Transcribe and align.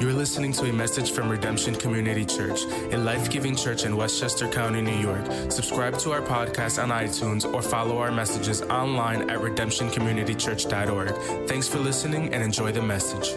You're 0.00 0.14
listening 0.14 0.52
to 0.54 0.64
a 0.64 0.72
message 0.72 1.10
from 1.10 1.28
Redemption 1.28 1.74
Community 1.74 2.24
Church, 2.24 2.62
a 2.90 2.96
life 2.96 3.28
giving 3.28 3.54
church 3.54 3.84
in 3.84 3.98
Westchester 3.98 4.48
County, 4.48 4.80
New 4.80 4.96
York. 4.96 5.26
Subscribe 5.50 5.98
to 5.98 6.12
our 6.12 6.22
podcast 6.22 6.82
on 6.82 6.88
iTunes 6.88 7.44
or 7.44 7.60
follow 7.60 7.98
our 7.98 8.10
messages 8.10 8.62
online 8.62 9.28
at 9.28 9.40
redemptioncommunitychurch.org. 9.40 11.46
Thanks 11.46 11.68
for 11.68 11.80
listening 11.80 12.32
and 12.32 12.42
enjoy 12.42 12.72
the 12.72 12.80
message. 12.80 13.34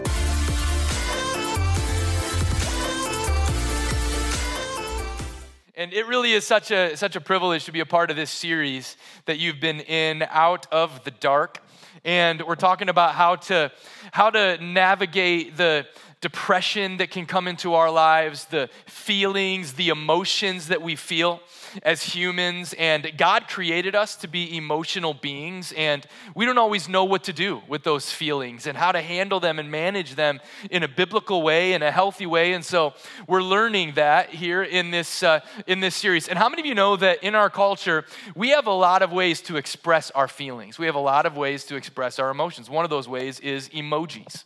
And 5.75 5.91
it 5.91 6.07
really 6.07 6.31
is 6.31 6.47
such 6.47 6.71
a, 6.71 6.95
such 6.95 7.17
a 7.17 7.21
privilege 7.21 7.65
to 7.65 7.73
be 7.73 7.81
a 7.81 7.85
part 7.85 8.09
of 8.09 8.15
this 8.15 8.31
series 8.31 8.95
that 9.25 9.37
you've 9.37 9.59
been 9.59 9.81
in, 9.81 10.23
Out 10.29 10.65
of 10.71 11.03
the 11.03 11.11
Dark. 11.11 11.61
And 12.05 12.41
we're 12.41 12.55
talking 12.55 12.89
about 12.89 13.15
how 13.15 13.35
to, 13.35 13.71
how 14.13 14.29
to 14.29 14.57
navigate 14.63 15.57
the, 15.57 15.85
depression 16.23 16.95
that 16.97 17.11
can 17.11 17.25
come 17.25 17.49
into 17.49 17.73
our 17.73 17.91
lives, 17.91 18.45
the 18.45 18.69
feelings, 18.85 19.73
the 19.73 19.89
emotions 19.89 20.69
that 20.69 20.81
we 20.81 20.95
feel 20.95 21.41
as 21.83 22.01
humans. 22.01 22.73
And 22.79 23.11
God 23.17 23.49
created 23.49 23.93
us 23.93 24.15
to 24.17 24.29
be 24.29 24.55
emotional 24.55 25.13
beings, 25.13 25.73
and 25.75 26.07
we 26.33 26.45
don't 26.45 26.57
always 26.57 26.87
know 26.87 27.03
what 27.03 27.25
to 27.25 27.33
do 27.33 27.61
with 27.67 27.83
those 27.83 28.09
feelings 28.09 28.67
and 28.67 28.77
how 28.77 28.93
to 28.93 29.01
handle 29.01 29.41
them 29.41 29.59
and 29.59 29.69
manage 29.69 30.15
them 30.15 30.39
in 30.71 30.81
a 30.81 30.87
biblical 30.87 31.41
way, 31.41 31.73
in 31.73 31.83
a 31.83 31.91
healthy 31.91 32.25
way. 32.25 32.53
And 32.53 32.63
so 32.63 32.93
we're 33.27 33.43
learning 33.43 33.95
that 33.95 34.29
here 34.29 34.63
in 34.63 34.91
this, 34.91 35.23
uh, 35.23 35.41
in 35.67 35.81
this 35.81 35.93
series. 35.93 36.29
And 36.29 36.39
how 36.39 36.47
many 36.47 36.61
of 36.61 36.65
you 36.65 36.75
know 36.75 36.95
that 36.95 37.21
in 37.21 37.35
our 37.35 37.49
culture, 37.49 38.05
we 38.33 38.51
have 38.51 38.65
a 38.65 38.71
lot 38.71 39.01
of 39.01 39.11
ways 39.11 39.41
to 39.41 39.57
express 39.57 40.09
our 40.11 40.29
feelings? 40.29 40.79
We 40.79 40.85
have 40.85 40.95
a 40.95 40.99
lot 40.99 41.25
of 41.25 41.35
ways 41.35 41.65
to 41.65 41.75
express 41.75 42.17
our 42.17 42.29
emotions. 42.29 42.69
One 42.69 42.85
of 42.85 42.89
those 42.89 43.09
ways 43.09 43.41
is 43.41 43.67
emojis. 43.69 44.45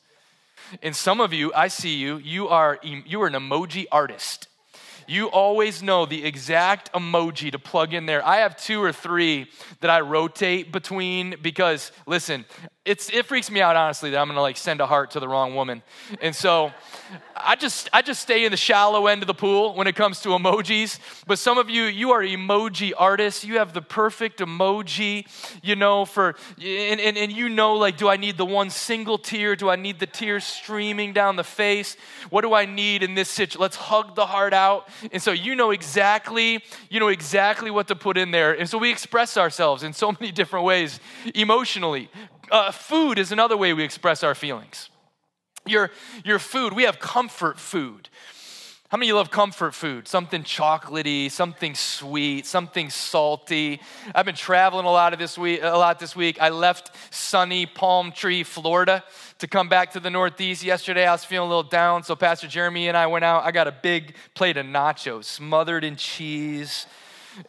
And 0.82 0.96
some 0.96 1.22
of 1.22 1.34
you, 1.34 1.54
I 1.54 1.68
see 1.68 1.96
you, 1.96 2.18
you 2.18 2.48
are, 2.48 2.80
you 2.84 3.22
are 3.22 3.28
an 3.28 3.34
emoji 3.34 3.86
artist. 3.92 4.48
You 5.10 5.28
always 5.28 5.82
know 5.82 6.06
the 6.06 6.26
exact 6.26 6.92
emoji 6.92 7.52
to 7.54 7.60
plug 7.60 7.94
in 7.94 8.06
there. 8.06 8.26
I 8.26 8.38
have 8.38 8.58
two 8.58 8.84
or 8.84 8.92
three 8.92 9.50
that 9.80 9.90
I 9.90 10.02
rotate 10.02 10.74
between 10.74 11.36
because, 11.42 11.94
listen, 12.06 12.44
it's, 12.88 13.10
it 13.10 13.26
freaks 13.26 13.52
me 13.52 13.60
out 13.60 13.76
honestly 13.76 14.12
that 14.12 14.18
I'm 14.18 14.28
gonna 14.28 14.42
like 14.42 14.56
send 14.56 14.80
a 14.80 14.86
heart 14.86 15.12
to 15.12 15.20
the 15.20 15.28
wrong 15.28 15.54
woman. 15.56 15.84
And 16.22 16.34
so 16.34 16.72
I 17.36 17.56
just 17.56 17.90
I 17.92 18.02
just 18.02 18.22
stay 18.22 18.46
in 18.46 18.52
the 18.52 18.58
shallow 18.58 19.08
end 19.08 19.22
of 19.22 19.28
the 19.28 19.34
pool 19.34 19.76
when 19.76 19.88
it 19.88 19.96
comes 19.96 20.22
to 20.22 20.30
emojis. 20.30 21.00
But 21.28 21.38
some 21.38 21.58
of 21.58 21.70
you, 21.70 21.84
you 21.84 22.12
are 22.12 22.22
emoji 22.22 22.94
artists. 22.98 23.44
You 23.44 23.58
have 23.58 23.74
the 23.74 23.82
perfect 23.82 24.40
emoji, 24.40 25.28
you 25.62 25.76
know, 25.76 26.06
for 26.06 26.36
and, 26.58 27.02
and, 27.02 27.18
and 27.18 27.32
you 27.32 27.50
know, 27.50 27.74
like, 27.74 27.98
do 27.98 28.08
I 28.08 28.16
need 28.16 28.38
the 28.38 28.46
one 28.46 28.70
single 28.70 29.18
tear? 29.18 29.58
Do 29.58 29.70
I 29.70 29.76
need 29.76 30.00
the 30.00 30.08
tears 30.08 30.46
streaming 30.46 31.12
down 31.12 31.36
the 31.36 31.44
face? 31.44 31.98
What 32.30 32.42
do 32.42 32.54
I 32.54 32.66
need 32.66 33.04
in 33.04 33.16
this 33.16 33.30
situation? 33.30 33.62
Let's 33.62 33.76
hug 33.76 34.16
the 34.16 34.26
heart 34.26 34.54
out. 34.54 34.88
And 35.12 35.22
so 35.22 35.32
you 35.32 35.56
know 35.56 35.72
exactly, 35.72 36.64
you 36.90 37.02
know 37.02 37.10
exactly 37.10 37.70
what 37.70 37.90
to 37.90 37.96
put 37.96 38.18
in 38.18 38.32
there. 38.32 38.54
And 38.54 38.70
so 38.70 38.78
we 38.78 38.90
express 38.90 39.36
ourselves 39.36 39.84
in 39.84 39.92
so 39.92 40.12
many 40.20 40.32
different 40.32 40.66
ways 40.66 41.02
emotionally 41.36 42.10
uh, 42.52 42.72
food 42.72 43.20
is 43.20 43.32
another 43.32 43.58
way 43.58 43.74
we 43.74 43.84
express 43.84 44.24
our 44.24 44.36
feelings. 44.36 44.90
Your, 45.66 45.92
your 46.24 46.40
food, 46.40 46.74
we 46.74 46.84
have 46.84 47.00
comfort 47.00 47.60
food. 47.60 48.10
How 48.90 48.98
many 48.98 49.08
of 49.08 49.10
you 49.10 49.16
love 49.16 49.32
comfort 49.32 49.74
food? 49.74 50.08
Something 50.08 50.44
chocolatey, 50.44 51.30
something 51.30 51.76
sweet, 51.76 52.46
something 52.46 52.90
salty. 52.90 53.82
I've 54.16 54.26
been 54.26 54.34
traveling 54.34 54.86
a 54.86 54.92
lot 54.92 55.12
of 55.12 55.20
this 55.20 55.38
week, 55.38 55.60
a 55.62 55.78
lot 55.78 56.00
this 56.00 56.16
week. 56.16 56.42
I 56.42 56.48
left 56.48 56.92
sunny 57.14 57.66
Palm 57.66 58.14
Tree, 58.14 58.44
Florida, 58.44 59.04
to 59.40 59.48
come 59.48 59.68
back 59.68 59.92
to 59.92 60.00
the 60.00 60.10
Northeast 60.10 60.64
yesterday. 60.64 61.06
I 61.06 61.12
was 61.12 61.26
feeling 61.26 61.48
a 61.48 61.50
little 61.50 61.70
down, 61.70 62.04
so 62.04 62.16
Pastor 62.16 62.48
Jeremy 62.48 62.88
and 62.88 62.96
I 62.96 63.08
went 63.08 63.26
out. 63.26 63.44
I 63.44 63.52
got 63.52 63.68
a 63.68 63.74
big 63.74 64.16
plate 64.36 64.56
of 64.56 64.66
nachos, 64.66 65.26
smothered 65.26 65.84
in 65.84 65.98
cheese, 65.98 66.86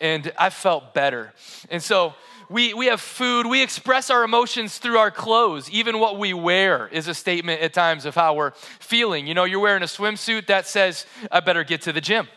and 0.00 0.32
I 0.36 0.50
felt 0.50 0.92
better. 0.92 1.34
And 1.70 1.80
so 1.80 2.14
we, 2.50 2.74
we 2.74 2.86
have 2.86 3.00
food. 3.00 3.46
We 3.46 3.62
express 3.62 4.10
our 4.10 4.24
emotions 4.24 4.78
through 4.78 4.98
our 4.98 5.10
clothes. 5.10 5.70
Even 5.70 5.98
what 5.98 6.18
we 6.18 6.32
wear 6.32 6.88
is 6.88 7.08
a 7.08 7.14
statement 7.14 7.60
at 7.60 7.74
times 7.74 8.04
of 8.04 8.14
how 8.14 8.34
we're 8.34 8.52
feeling. 8.80 9.26
You 9.26 9.34
know, 9.34 9.44
you're 9.44 9.60
wearing 9.60 9.82
a 9.82 9.86
swimsuit 9.86 10.46
that 10.46 10.66
says, 10.66 11.06
I 11.30 11.40
better 11.40 11.64
get 11.64 11.82
to 11.82 11.92
the 11.92 12.00
gym. 12.00 12.28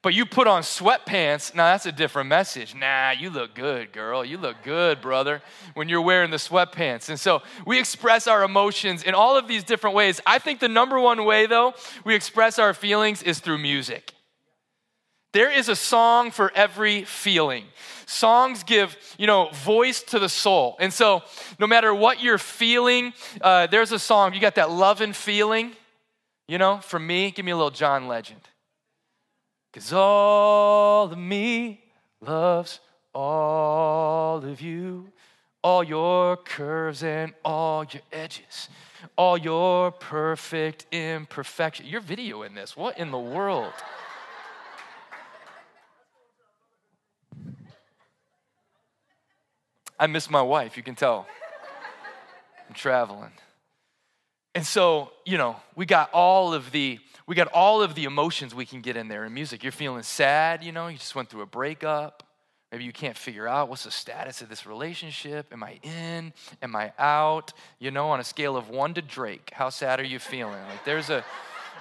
But 0.00 0.14
you 0.14 0.26
put 0.26 0.46
on 0.46 0.62
sweatpants, 0.62 1.56
now 1.56 1.72
that's 1.72 1.84
a 1.84 1.90
different 1.90 2.28
message. 2.28 2.72
Nah, 2.72 3.10
you 3.10 3.30
look 3.30 3.56
good, 3.56 3.92
girl. 3.92 4.24
You 4.24 4.38
look 4.38 4.56
good, 4.62 5.00
brother, 5.00 5.42
when 5.74 5.88
you're 5.88 6.00
wearing 6.00 6.30
the 6.30 6.36
sweatpants. 6.36 7.08
And 7.08 7.18
so 7.18 7.42
we 7.66 7.80
express 7.80 8.28
our 8.28 8.44
emotions 8.44 9.02
in 9.02 9.14
all 9.14 9.36
of 9.36 9.48
these 9.48 9.64
different 9.64 9.96
ways. 9.96 10.20
I 10.24 10.38
think 10.38 10.60
the 10.60 10.68
number 10.68 11.00
one 11.00 11.24
way, 11.24 11.46
though, 11.46 11.74
we 12.04 12.14
express 12.14 12.60
our 12.60 12.74
feelings 12.74 13.24
is 13.24 13.40
through 13.40 13.58
music. 13.58 14.14
There 15.32 15.50
is 15.50 15.68
a 15.68 15.76
song 15.76 16.30
for 16.30 16.50
every 16.54 17.04
feeling. 17.04 17.64
Songs 18.06 18.62
give, 18.62 18.96
you 19.18 19.26
know, 19.26 19.50
voice 19.52 20.02
to 20.04 20.18
the 20.18 20.28
soul. 20.28 20.76
And 20.80 20.92
so, 20.92 21.22
no 21.58 21.66
matter 21.66 21.94
what 21.94 22.22
you're 22.22 22.38
feeling, 22.38 23.12
uh, 23.42 23.66
there's 23.66 23.92
a 23.92 23.98
song. 23.98 24.32
You 24.32 24.40
got 24.40 24.54
that 24.54 24.70
love 24.70 25.02
and 25.02 25.14
feeling, 25.14 25.72
you 26.46 26.56
know, 26.56 26.78
for 26.78 26.98
me, 26.98 27.30
give 27.30 27.44
me 27.44 27.52
a 27.52 27.56
little 27.56 27.70
John 27.70 28.08
Legend. 28.08 28.40
Because 29.70 29.92
all 29.92 31.12
of 31.12 31.18
me 31.18 31.82
loves 32.22 32.80
all 33.14 34.44
of 34.44 34.60
you, 34.60 35.10
all 35.62 35.82
your 35.82 36.36
curves 36.36 37.02
and 37.02 37.34
all 37.44 37.84
your 37.84 38.02
edges, 38.12 38.68
all 39.16 39.36
your 39.36 39.90
perfect 39.90 40.86
imperfection. 40.92 41.86
You're 41.86 42.00
videoing 42.00 42.54
this. 42.54 42.76
What 42.76 42.96
in 42.98 43.10
the 43.10 43.18
world? 43.18 43.72
I 49.98 50.06
miss 50.06 50.30
my 50.30 50.42
wife, 50.42 50.76
you 50.76 50.82
can 50.82 50.94
tell. 50.94 51.26
I'm 52.68 52.74
traveling. 52.74 53.32
And 54.54 54.66
so, 54.66 55.12
you 55.24 55.38
know, 55.38 55.56
we 55.76 55.86
got 55.86 56.10
all 56.12 56.52
of 56.54 56.70
the 56.70 56.98
we 57.26 57.34
got 57.34 57.48
all 57.48 57.82
of 57.82 57.94
the 57.94 58.04
emotions 58.04 58.54
we 58.54 58.64
can 58.64 58.80
get 58.80 58.96
in 58.96 59.08
there 59.08 59.24
in 59.26 59.34
music. 59.34 59.62
You're 59.62 59.70
feeling 59.70 60.02
sad, 60.02 60.64
you 60.64 60.72
know, 60.72 60.88
you 60.88 60.96
just 60.96 61.14
went 61.14 61.28
through 61.28 61.42
a 61.42 61.46
breakup. 61.46 62.22
Maybe 62.72 62.84
you 62.84 62.92
can't 62.92 63.16
figure 63.16 63.46
out 63.46 63.68
what's 63.68 63.84
the 63.84 63.90
status 63.90 64.40
of 64.42 64.48
this 64.48 64.66
relationship. 64.66 65.52
Am 65.52 65.62
I 65.62 65.78
in? 65.82 66.32
Am 66.62 66.74
I 66.74 66.92
out? 66.98 67.52
You 67.78 67.90
know, 67.90 68.08
on 68.08 68.20
a 68.20 68.24
scale 68.24 68.56
of 68.56 68.68
one 68.68 68.94
to 68.94 69.02
Drake, 69.02 69.50
how 69.52 69.68
sad 69.70 70.00
are 70.00 70.04
you 70.04 70.18
feeling? 70.18 70.60
Like 70.68 70.84
there's 70.84 71.10
a 71.10 71.24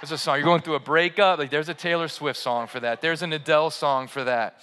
there's 0.01 0.11
a 0.11 0.17
song. 0.17 0.37
You're 0.37 0.45
going 0.45 0.61
through 0.61 0.75
a 0.75 0.79
breakup, 0.79 1.39
like 1.39 1.49
there's 1.49 1.69
a 1.69 1.73
Taylor 1.73 2.07
Swift 2.07 2.39
song 2.39 2.67
for 2.67 2.79
that. 2.81 3.01
There's 3.01 3.21
an 3.21 3.33
Adele 3.33 3.69
song 3.71 4.07
for 4.07 4.23
that 4.25 4.61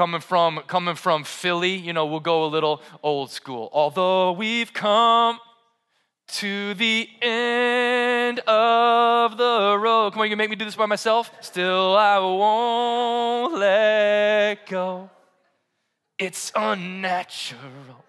coming 0.00 0.22
from 0.22 0.56
coming 0.66 0.94
from 0.94 1.24
Philly, 1.24 1.74
you 1.74 1.92
know, 1.92 2.06
we'll 2.06 2.20
go 2.20 2.46
a 2.46 2.50
little 2.56 2.80
old 3.02 3.30
school. 3.30 3.68
Although 3.70 4.32
we've 4.32 4.72
come 4.72 5.38
to 6.38 6.72
the 6.72 7.06
end 7.20 8.38
of 8.38 9.36
the 9.36 9.76
road. 9.78 10.12
Come 10.12 10.20
on, 10.22 10.24
you 10.24 10.30
can 10.30 10.38
make 10.38 10.48
me 10.48 10.56
do 10.56 10.64
this 10.64 10.74
by 10.74 10.86
myself? 10.86 11.30
Still 11.42 11.94
I 11.98 12.18
won't 12.18 13.58
let 13.58 14.66
go. 14.66 15.10
It's 16.18 16.50
unnatural. 16.56 18.02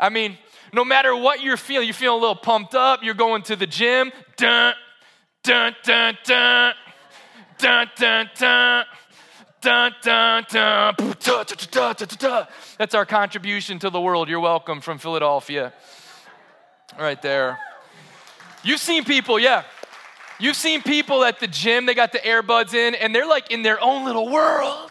I 0.00 0.08
mean, 0.08 0.36
no 0.72 0.84
matter 0.84 1.14
what 1.14 1.40
you're 1.40 1.56
feeling, 1.56 1.86
you're 1.86 1.94
feeling 1.94 2.18
a 2.18 2.20
little 2.20 2.34
pumped 2.34 2.74
up, 2.74 3.04
you're 3.04 3.14
going 3.14 3.42
to 3.42 3.54
the 3.54 3.68
gym, 3.68 4.10
dun, 4.36 4.74
dun, 5.44 5.76
dun, 5.84 6.18
dun, 6.24 6.74
dun, 7.58 7.90
dun, 7.96 8.30
dun. 8.36 8.84
Dun, 9.62 9.94
dun, 10.02 10.44
dun, 10.50 10.94
That's 12.78 12.94
our 12.96 13.06
contribution 13.06 13.78
to 13.78 13.90
the 13.90 14.00
world. 14.00 14.28
You're 14.28 14.40
welcome 14.40 14.80
from 14.80 14.98
Philadelphia. 14.98 15.72
Right 16.98 17.22
there. 17.22 17.60
You've 18.64 18.80
seen 18.80 19.04
people, 19.04 19.38
yeah. 19.38 19.62
You've 20.40 20.56
seen 20.56 20.82
people 20.82 21.22
at 21.24 21.38
the 21.38 21.46
gym, 21.46 21.86
they 21.86 21.94
got 21.94 22.10
the 22.10 22.18
earbuds 22.18 22.74
in, 22.74 22.96
and 22.96 23.14
they're 23.14 23.26
like 23.26 23.52
in 23.52 23.62
their 23.62 23.80
own 23.80 24.04
little 24.04 24.28
world, 24.28 24.90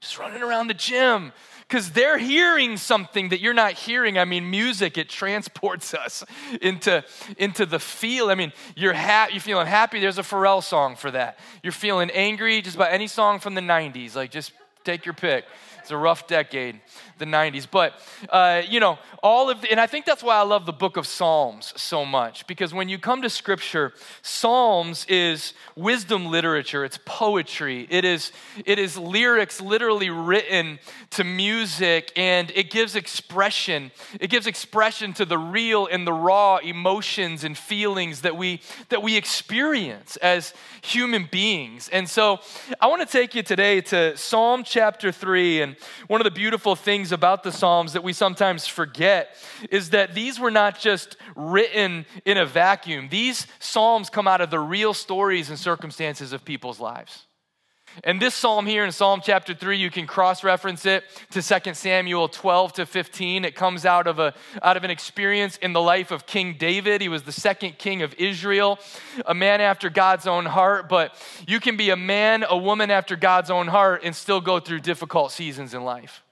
just 0.00 0.18
running 0.18 0.42
around 0.42 0.68
the 0.68 0.74
gym 0.74 1.32
because 1.70 1.92
they're 1.92 2.18
hearing 2.18 2.76
something 2.76 3.28
that 3.28 3.38
you're 3.38 3.54
not 3.54 3.74
hearing. 3.74 4.18
I 4.18 4.24
mean, 4.24 4.50
music, 4.50 4.98
it 4.98 5.08
transports 5.08 5.94
us 6.04 6.24
into, 6.60 7.04
into 7.38 7.64
the 7.64 7.78
feel. 7.78 8.28
I 8.28 8.34
mean, 8.34 8.52
you're, 8.74 8.92
ha- 8.92 9.28
you're 9.30 9.40
feeling 9.40 9.68
happy, 9.68 10.00
there's 10.00 10.18
a 10.18 10.22
Pharrell 10.22 10.64
song 10.64 10.96
for 10.96 11.12
that. 11.12 11.38
You're 11.62 11.72
feeling 11.72 12.10
angry, 12.10 12.60
just 12.60 12.74
about 12.74 12.92
any 12.92 13.06
song 13.06 13.38
from 13.38 13.54
the 13.54 13.60
90s. 13.60 14.16
Like, 14.16 14.32
just 14.32 14.52
take 14.82 15.06
your 15.06 15.14
pick. 15.14 15.44
It's 15.78 15.92
a 15.92 15.96
rough 15.96 16.26
decade. 16.26 16.80
The 17.20 17.24
90s. 17.24 17.68
But, 17.70 17.94
uh, 18.28 18.62
you 18.68 18.80
know, 18.80 18.98
all 19.22 19.48
of, 19.48 19.60
the, 19.60 19.70
and 19.70 19.78
I 19.78 19.86
think 19.86 20.06
that's 20.06 20.22
why 20.22 20.34
I 20.36 20.42
love 20.42 20.66
the 20.66 20.72
book 20.72 20.96
of 20.96 21.06
Psalms 21.06 21.72
so 21.76 22.04
much, 22.04 22.46
because 22.48 22.74
when 22.74 22.88
you 22.88 22.98
come 22.98 23.22
to 23.22 23.30
scripture, 23.30 23.92
Psalms 24.22 25.06
is 25.08 25.54
wisdom 25.76 26.26
literature, 26.26 26.84
it's 26.84 26.98
poetry, 27.04 27.86
it 27.90 28.04
is, 28.04 28.32
it 28.64 28.80
is 28.80 28.98
lyrics 28.98 29.60
literally 29.60 30.10
written 30.10 30.80
to 31.10 31.22
music, 31.22 32.12
and 32.16 32.50
it 32.56 32.70
gives 32.70 32.96
expression. 32.96 33.92
It 34.18 34.30
gives 34.30 34.48
expression 34.48 35.12
to 35.14 35.24
the 35.24 35.38
real 35.38 35.86
and 35.86 36.06
the 36.06 36.12
raw 36.12 36.56
emotions 36.56 37.44
and 37.44 37.56
feelings 37.56 38.22
that 38.22 38.36
we, 38.36 38.60
that 38.88 39.02
we 39.02 39.16
experience 39.16 40.16
as 40.16 40.54
human 40.82 41.28
beings. 41.30 41.88
And 41.90 42.08
so 42.08 42.40
I 42.80 42.86
want 42.86 43.06
to 43.06 43.10
take 43.10 43.34
you 43.34 43.42
today 43.42 43.80
to 43.82 44.16
Psalm 44.16 44.64
chapter 44.64 45.12
3. 45.12 45.62
And 45.62 45.76
one 46.06 46.20
of 46.20 46.24
the 46.24 46.30
beautiful 46.30 46.74
things 46.74 47.09
about 47.12 47.42
the 47.42 47.52
Psalms 47.52 47.92
that 47.92 48.02
we 48.02 48.12
sometimes 48.12 48.66
forget 48.66 49.36
is 49.70 49.90
that 49.90 50.14
these 50.14 50.38
were 50.38 50.50
not 50.50 50.78
just 50.78 51.16
written 51.36 52.06
in 52.24 52.36
a 52.36 52.46
vacuum, 52.46 53.08
these 53.10 53.46
Psalms 53.58 54.10
come 54.10 54.28
out 54.28 54.40
of 54.40 54.50
the 54.50 54.58
real 54.58 54.94
stories 54.94 55.48
and 55.48 55.58
circumstances 55.58 56.32
of 56.32 56.44
people's 56.44 56.80
lives. 56.80 57.26
And 58.04 58.22
this 58.22 58.34
psalm 58.34 58.66
here 58.66 58.84
in 58.84 58.92
Psalm 58.92 59.20
chapter 59.22 59.52
3, 59.52 59.76
you 59.76 59.90
can 59.90 60.06
cross 60.06 60.44
reference 60.44 60.86
it 60.86 61.04
to 61.30 61.42
2 61.42 61.74
Samuel 61.74 62.28
12 62.28 62.74
to 62.74 62.86
15. 62.86 63.44
It 63.44 63.54
comes 63.54 63.84
out 63.84 64.06
of, 64.06 64.18
a, 64.18 64.32
out 64.62 64.76
of 64.76 64.84
an 64.84 64.90
experience 64.90 65.56
in 65.56 65.72
the 65.72 65.80
life 65.80 66.10
of 66.10 66.24
King 66.24 66.56
David. 66.58 67.00
He 67.00 67.08
was 67.08 67.24
the 67.24 67.32
second 67.32 67.78
king 67.78 68.02
of 68.02 68.14
Israel, 68.14 68.78
a 69.26 69.34
man 69.34 69.60
after 69.60 69.90
God's 69.90 70.26
own 70.26 70.46
heart. 70.46 70.88
But 70.88 71.14
you 71.46 71.58
can 71.58 71.76
be 71.76 71.90
a 71.90 71.96
man, 71.96 72.44
a 72.48 72.56
woman 72.56 72.90
after 72.90 73.16
God's 73.16 73.50
own 73.50 73.66
heart, 73.66 74.02
and 74.04 74.14
still 74.14 74.40
go 74.40 74.60
through 74.60 74.80
difficult 74.80 75.32
seasons 75.32 75.74
in 75.74 75.82
life. 75.82 76.22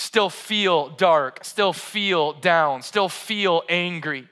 Still 0.00 0.30
feel 0.30 0.88
dark, 0.88 1.44
still 1.44 1.74
feel 1.74 2.32
down, 2.32 2.80
still 2.80 3.10
feel 3.10 3.62
angry. 3.68 4.28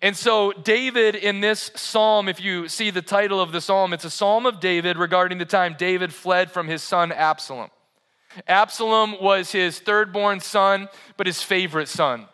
And 0.00 0.16
so, 0.16 0.52
David 0.52 1.16
in 1.16 1.40
this 1.40 1.72
psalm, 1.74 2.28
if 2.28 2.40
you 2.40 2.68
see 2.68 2.90
the 2.90 3.02
title 3.02 3.40
of 3.40 3.50
the 3.50 3.60
psalm, 3.60 3.92
it's 3.92 4.04
a 4.04 4.10
psalm 4.10 4.46
of 4.46 4.60
David 4.60 4.96
regarding 4.96 5.38
the 5.38 5.44
time 5.44 5.74
David 5.76 6.14
fled 6.14 6.52
from 6.52 6.68
his 6.68 6.84
son 6.84 7.10
Absalom. 7.10 7.70
Absalom 8.46 9.16
was 9.20 9.50
his 9.50 9.80
third 9.80 10.12
born 10.12 10.38
son, 10.38 10.88
but 11.16 11.26
his 11.26 11.42
favorite 11.42 11.88
son. 11.88 12.28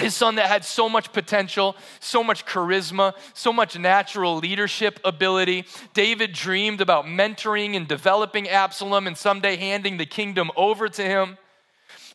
His 0.00 0.14
son 0.14 0.36
that 0.36 0.46
had 0.46 0.64
so 0.64 0.88
much 0.88 1.12
potential, 1.12 1.74
so 1.98 2.22
much 2.22 2.46
charisma, 2.46 3.14
so 3.34 3.52
much 3.52 3.76
natural 3.76 4.36
leadership 4.36 5.00
ability. 5.04 5.64
David 5.92 6.34
dreamed 6.34 6.80
about 6.80 7.04
mentoring 7.04 7.74
and 7.74 7.88
developing 7.88 8.48
Absalom 8.48 9.08
and 9.08 9.18
someday 9.18 9.56
handing 9.56 9.96
the 9.96 10.06
kingdom 10.06 10.52
over 10.54 10.88
to 10.88 11.02
him. 11.02 11.38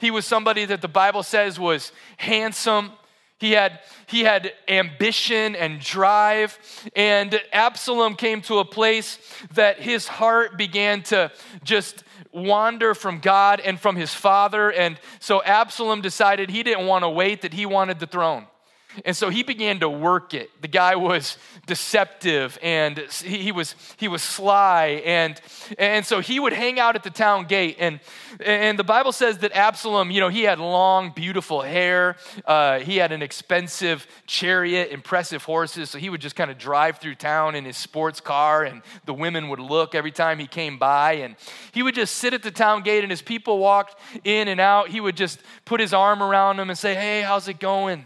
He 0.01 0.11
was 0.11 0.25
somebody 0.25 0.65
that 0.65 0.81
the 0.81 0.87
Bible 0.87 1.23
says 1.23 1.59
was 1.59 1.91
handsome, 2.17 2.91
he 3.41 3.53
had, 3.53 3.79
he 4.05 4.21
had 4.21 4.53
ambition 4.67 5.55
and 5.55 5.79
drive. 5.79 6.59
And 6.95 7.41
Absalom 7.51 8.15
came 8.15 8.41
to 8.43 8.59
a 8.59 8.65
place 8.65 9.17
that 9.53 9.79
his 9.79 10.07
heart 10.07 10.57
began 10.57 11.01
to 11.03 11.31
just 11.63 12.03
wander 12.31 12.93
from 12.93 13.19
God 13.19 13.59
and 13.59 13.79
from 13.79 13.95
his 13.95 14.13
father. 14.13 14.71
And 14.71 14.99
so 15.19 15.41
Absalom 15.41 16.01
decided 16.01 16.51
he 16.51 16.61
didn't 16.61 16.85
want 16.85 17.03
to 17.03 17.09
wait, 17.09 17.41
that 17.41 17.53
he 17.53 17.65
wanted 17.65 17.99
the 17.99 18.05
throne. 18.05 18.45
And 19.05 19.15
so 19.15 19.29
he 19.29 19.43
began 19.43 19.79
to 19.79 19.89
work 19.89 20.33
it. 20.33 20.49
The 20.61 20.67
guy 20.67 20.95
was 20.95 21.37
deceptive 21.65 22.57
and 22.61 22.97
he, 23.23 23.51
was, 23.51 23.75
he 23.97 24.07
was 24.07 24.21
sly. 24.21 25.01
And, 25.05 25.39
and 25.77 26.05
so 26.05 26.19
he 26.19 26.39
would 26.39 26.53
hang 26.53 26.79
out 26.79 26.95
at 26.95 27.03
the 27.03 27.09
town 27.09 27.45
gate. 27.45 27.77
And, 27.79 27.99
and 28.43 28.77
the 28.77 28.83
Bible 28.83 29.11
says 29.11 29.39
that 29.39 29.53
Absalom, 29.53 30.11
you 30.11 30.19
know, 30.19 30.29
he 30.29 30.43
had 30.43 30.59
long, 30.59 31.11
beautiful 31.11 31.61
hair. 31.61 32.17
Uh, 32.45 32.79
he 32.79 32.97
had 32.97 33.11
an 33.11 33.21
expensive 33.21 34.05
chariot, 34.27 34.91
impressive 34.91 35.43
horses. 35.43 35.89
So 35.89 35.97
he 35.97 36.09
would 36.09 36.21
just 36.21 36.35
kind 36.35 36.51
of 36.51 36.57
drive 36.57 36.97
through 36.97 37.15
town 37.15 37.55
in 37.55 37.65
his 37.65 37.77
sports 37.77 38.19
car 38.19 38.63
and 38.63 38.81
the 39.05 39.13
women 39.13 39.49
would 39.49 39.59
look 39.59 39.95
every 39.95 40.11
time 40.11 40.39
he 40.39 40.47
came 40.47 40.77
by. 40.77 41.13
And 41.13 41.35
he 41.71 41.83
would 41.83 41.95
just 41.95 42.15
sit 42.15 42.33
at 42.33 42.43
the 42.43 42.51
town 42.51 42.83
gate 42.83 43.03
and 43.03 43.11
as 43.11 43.21
people 43.21 43.59
walked 43.59 43.99
in 44.23 44.47
and 44.47 44.59
out, 44.59 44.89
he 44.89 44.99
would 44.99 45.15
just 45.15 45.39
put 45.65 45.79
his 45.79 45.93
arm 45.93 46.21
around 46.21 46.57
them 46.57 46.69
and 46.69 46.77
say, 46.77 46.93
Hey, 46.93 47.21
how's 47.21 47.47
it 47.47 47.59
going? 47.59 48.05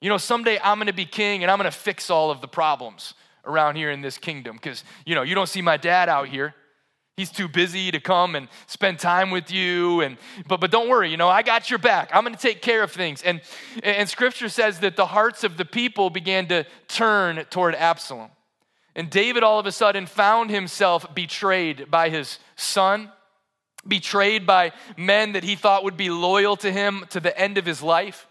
You 0.00 0.08
know, 0.08 0.18
someday 0.18 0.60
I'm 0.62 0.78
going 0.78 0.86
to 0.86 0.92
be 0.92 1.04
king 1.04 1.42
and 1.42 1.50
I'm 1.50 1.58
going 1.58 1.70
to 1.70 1.76
fix 1.76 2.10
all 2.10 2.30
of 2.30 2.40
the 2.40 2.48
problems 2.48 3.14
around 3.44 3.76
here 3.76 3.90
in 3.90 4.00
this 4.00 4.18
kingdom 4.18 4.56
because, 4.56 4.84
you 5.04 5.14
know, 5.14 5.22
you 5.22 5.34
don't 5.34 5.48
see 5.48 5.62
my 5.62 5.76
dad 5.76 6.08
out 6.08 6.28
here. 6.28 6.54
He's 7.16 7.32
too 7.32 7.48
busy 7.48 7.90
to 7.90 7.98
come 7.98 8.36
and 8.36 8.46
spend 8.68 9.00
time 9.00 9.32
with 9.32 9.50
you. 9.50 10.02
And 10.02 10.18
but 10.46 10.60
but 10.60 10.70
don't 10.70 10.88
worry, 10.88 11.10
you 11.10 11.16
know, 11.16 11.28
I 11.28 11.42
got 11.42 11.68
your 11.68 11.80
back. 11.80 12.10
I'm 12.12 12.22
gonna 12.22 12.36
take 12.36 12.62
care 12.62 12.84
of 12.84 12.92
things. 12.92 13.22
And 13.22 13.40
and 13.82 14.08
scripture 14.08 14.48
says 14.48 14.78
that 14.80 14.94
the 14.94 15.06
hearts 15.06 15.42
of 15.42 15.56
the 15.56 15.64
people 15.64 16.10
began 16.10 16.46
to 16.46 16.64
turn 16.86 17.44
toward 17.50 17.74
Absalom. 17.74 18.30
And 18.94 19.10
David 19.10 19.42
all 19.42 19.58
of 19.58 19.66
a 19.66 19.72
sudden 19.72 20.06
found 20.06 20.50
himself 20.50 21.12
betrayed 21.12 21.90
by 21.90 22.08
his 22.08 22.38
son, 22.54 23.10
betrayed 23.86 24.46
by 24.46 24.70
men 24.96 25.32
that 25.32 25.42
he 25.42 25.56
thought 25.56 25.82
would 25.82 25.96
be 25.96 26.10
loyal 26.10 26.56
to 26.58 26.70
him 26.70 27.04
to 27.10 27.18
the 27.18 27.36
end 27.36 27.58
of 27.58 27.66
his 27.66 27.82
life. 27.82 28.28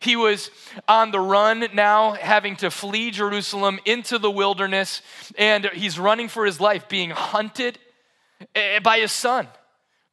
He 0.00 0.16
was 0.16 0.50
on 0.88 1.10
the 1.10 1.20
run 1.20 1.66
now, 1.74 2.12
having 2.12 2.56
to 2.56 2.70
flee 2.70 3.10
Jerusalem 3.10 3.78
into 3.84 4.18
the 4.18 4.30
wilderness, 4.30 5.02
and 5.38 5.66
he's 5.66 5.98
running 5.98 6.28
for 6.28 6.44
his 6.44 6.60
life, 6.60 6.88
being 6.88 7.10
hunted 7.10 7.78
eh, 8.54 8.80
by 8.80 8.98
his 8.98 9.12
son 9.12 9.48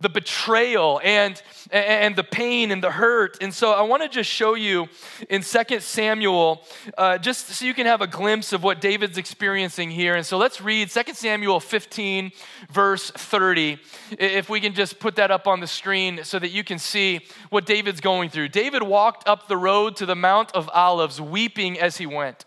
the 0.04 0.10
betrayal 0.10 1.02
and, 1.04 1.42
and 1.72 2.16
the 2.16 2.24
pain 2.24 2.70
and 2.72 2.84
the 2.84 2.92
hurt. 2.92 3.38
And 3.42 3.52
so 3.54 3.72
I 3.72 3.82
want 3.82 4.04
to 4.04 4.10
just 4.10 4.30
show 4.30 4.54
you 4.54 4.88
in 5.30 5.42
2 5.42 5.80
Samuel, 5.80 6.64
uh, 6.98 7.18
just 7.18 7.48
so 7.48 7.66
you 7.66 7.74
can 7.74 7.88
have 7.88 8.02
a 8.02 8.08
glimpse 8.08 8.54
of 8.54 8.62
what 8.62 8.82
David's 8.82 9.18
experiencing 9.18 9.90
here. 9.90 10.16
And 10.16 10.26
so 10.26 10.38
let's 10.38 10.62
read 10.62 10.90
2 10.90 11.02
Samuel 11.14 11.60
15, 11.60 12.32
verse 12.70 13.10
30. 13.10 13.80
If 14.12 14.50
we 14.50 14.60
can 14.60 14.74
just 14.74 15.00
put 15.00 15.16
that 15.16 15.32
up 15.32 15.48
on 15.48 15.62
the 15.62 15.68
screen 15.68 16.20
so 16.24 16.38
that 16.38 16.50
you 16.50 16.64
can 16.64 16.78
see 16.78 17.22
what 17.50 17.66
David's 17.66 18.02
going 18.02 18.30
through. 18.30 18.50
David 18.50 18.84
walked 18.84 19.28
up 19.28 19.48
the 19.48 19.58
road 19.58 19.96
to 19.96 20.06
the 20.06 20.16
Mount 20.16 20.52
of 20.52 20.70
Olives, 20.74 21.20
weeping 21.20 21.80
as 21.80 21.98
he 21.98 22.06
went. 22.06 22.46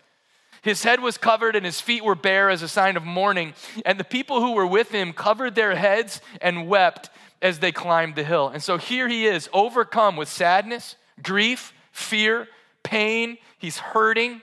His 0.61 0.83
head 0.83 0.99
was 0.99 1.17
covered 1.17 1.55
and 1.55 1.65
his 1.65 1.79
feet 1.79 2.03
were 2.03 2.13
bare 2.13 2.49
as 2.49 2.61
a 2.61 2.67
sign 2.67 2.97
of 2.97 3.05
mourning. 3.05 3.53
And 3.85 3.97
the 3.97 4.03
people 4.03 4.41
who 4.41 4.51
were 4.51 4.67
with 4.67 4.91
him 4.91 5.13
covered 5.13 5.55
their 5.55 5.75
heads 5.75 6.19
and 6.41 6.67
wept 6.67 7.09
as 7.41 7.59
they 7.59 7.71
climbed 7.71 8.15
the 8.15 8.23
hill. 8.23 8.49
And 8.49 8.61
so 8.61 8.77
here 8.77 9.07
he 9.07 9.25
is, 9.27 9.49
overcome 9.53 10.15
with 10.15 10.29
sadness, 10.29 10.95
grief, 11.21 11.73
fear, 11.91 12.47
pain. 12.83 13.37
He's 13.57 13.77
hurting. 13.77 14.41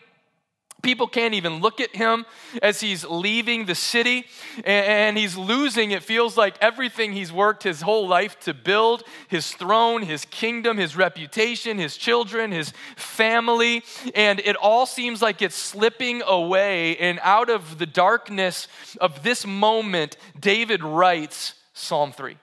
People 0.83 1.07
can't 1.07 1.33
even 1.33 1.61
look 1.61 1.81
at 1.81 1.97
him 1.97 2.27
as 2.63 2.79
he's 2.79 3.07
leaving 3.07 3.65
the 3.65 3.75
city 3.75 4.27
and 4.67 5.17
he's 5.17 5.35
losing, 5.35 5.93
it 5.93 6.03
feels 6.03 6.37
like 6.37 6.57
everything 6.61 7.15
he's 7.15 7.33
worked 7.33 7.63
his 7.63 7.81
whole 7.81 8.07
life 8.07 8.39
to 8.41 8.53
build 8.53 9.03
his 9.29 9.51
throne, 9.53 10.03
his 10.03 10.27
kingdom, 10.27 10.77
his 10.77 10.95
reputation, 10.95 11.79
his 11.79 11.97
children, 11.97 12.53
his 12.53 12.75
family. 12.97 13.83
And 14.15 14.41
it 14.41 14.57
all 14.57 14.85
seems 14.85 15.23
like 15.23 15.41
it's 15.41 15.57
slipping 15.57 16.21
away. 16.21 16.99
And 16.99 17.19
out 17.23 17.49
of 17.49 17.79
the 17.79 17.87
darkness 17.87 18.69
of 19.01 19.23
this 19.23 19.47
moment, 19.47 20.19
David 20.39 20.85
writes 20.85 21.55
Psalm 21.73 22.13
3. 22.13 22.37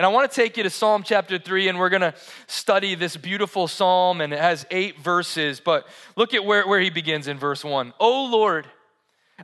And 0.00 0.06
I 0.06 0.08
want 0.08 0.30
to 0.30 0.34
take 0.34 0.56
you 0.56 0.62
to 0.62 0.70
Psalm 0.70 1.02
chapter 1.02 1.38
3, 1.38 1.68
and 1.68 1.78
we're 1.78 1.90
going 1.90 2.00
to 2.00 2.14
study 2.46 2.94
this 2.94 3.18
beautiful 3.18 3.68
psalm, 3.68 4.22
and 4.22 4.32
it 4.32 4.38
has 4.38 4.64
eight 4.70 4.98
verses. 4.98 5.60
But 5.60 5.86
look 6.16 6.32
at 6.32 6.42
where, 6.42 6.66
where 6.66 6.80
he 6.80 6.88
begins 6.88 7.28
in 7.28 7.36
verse 7.36 7.62
1. 7.62 7.92
Oh 8.00 8.24
Lord, 8.32 8.66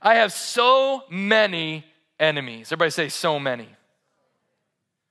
I 0.01 0.15
have 0.15 0.33
so 0.33 1.03
many 1.11 1.85
enemies. 2.19 2.69
Everybody 2.69 2.91
say, 2.91 3.11
so 3.11 3.39
many. 3.39 3.69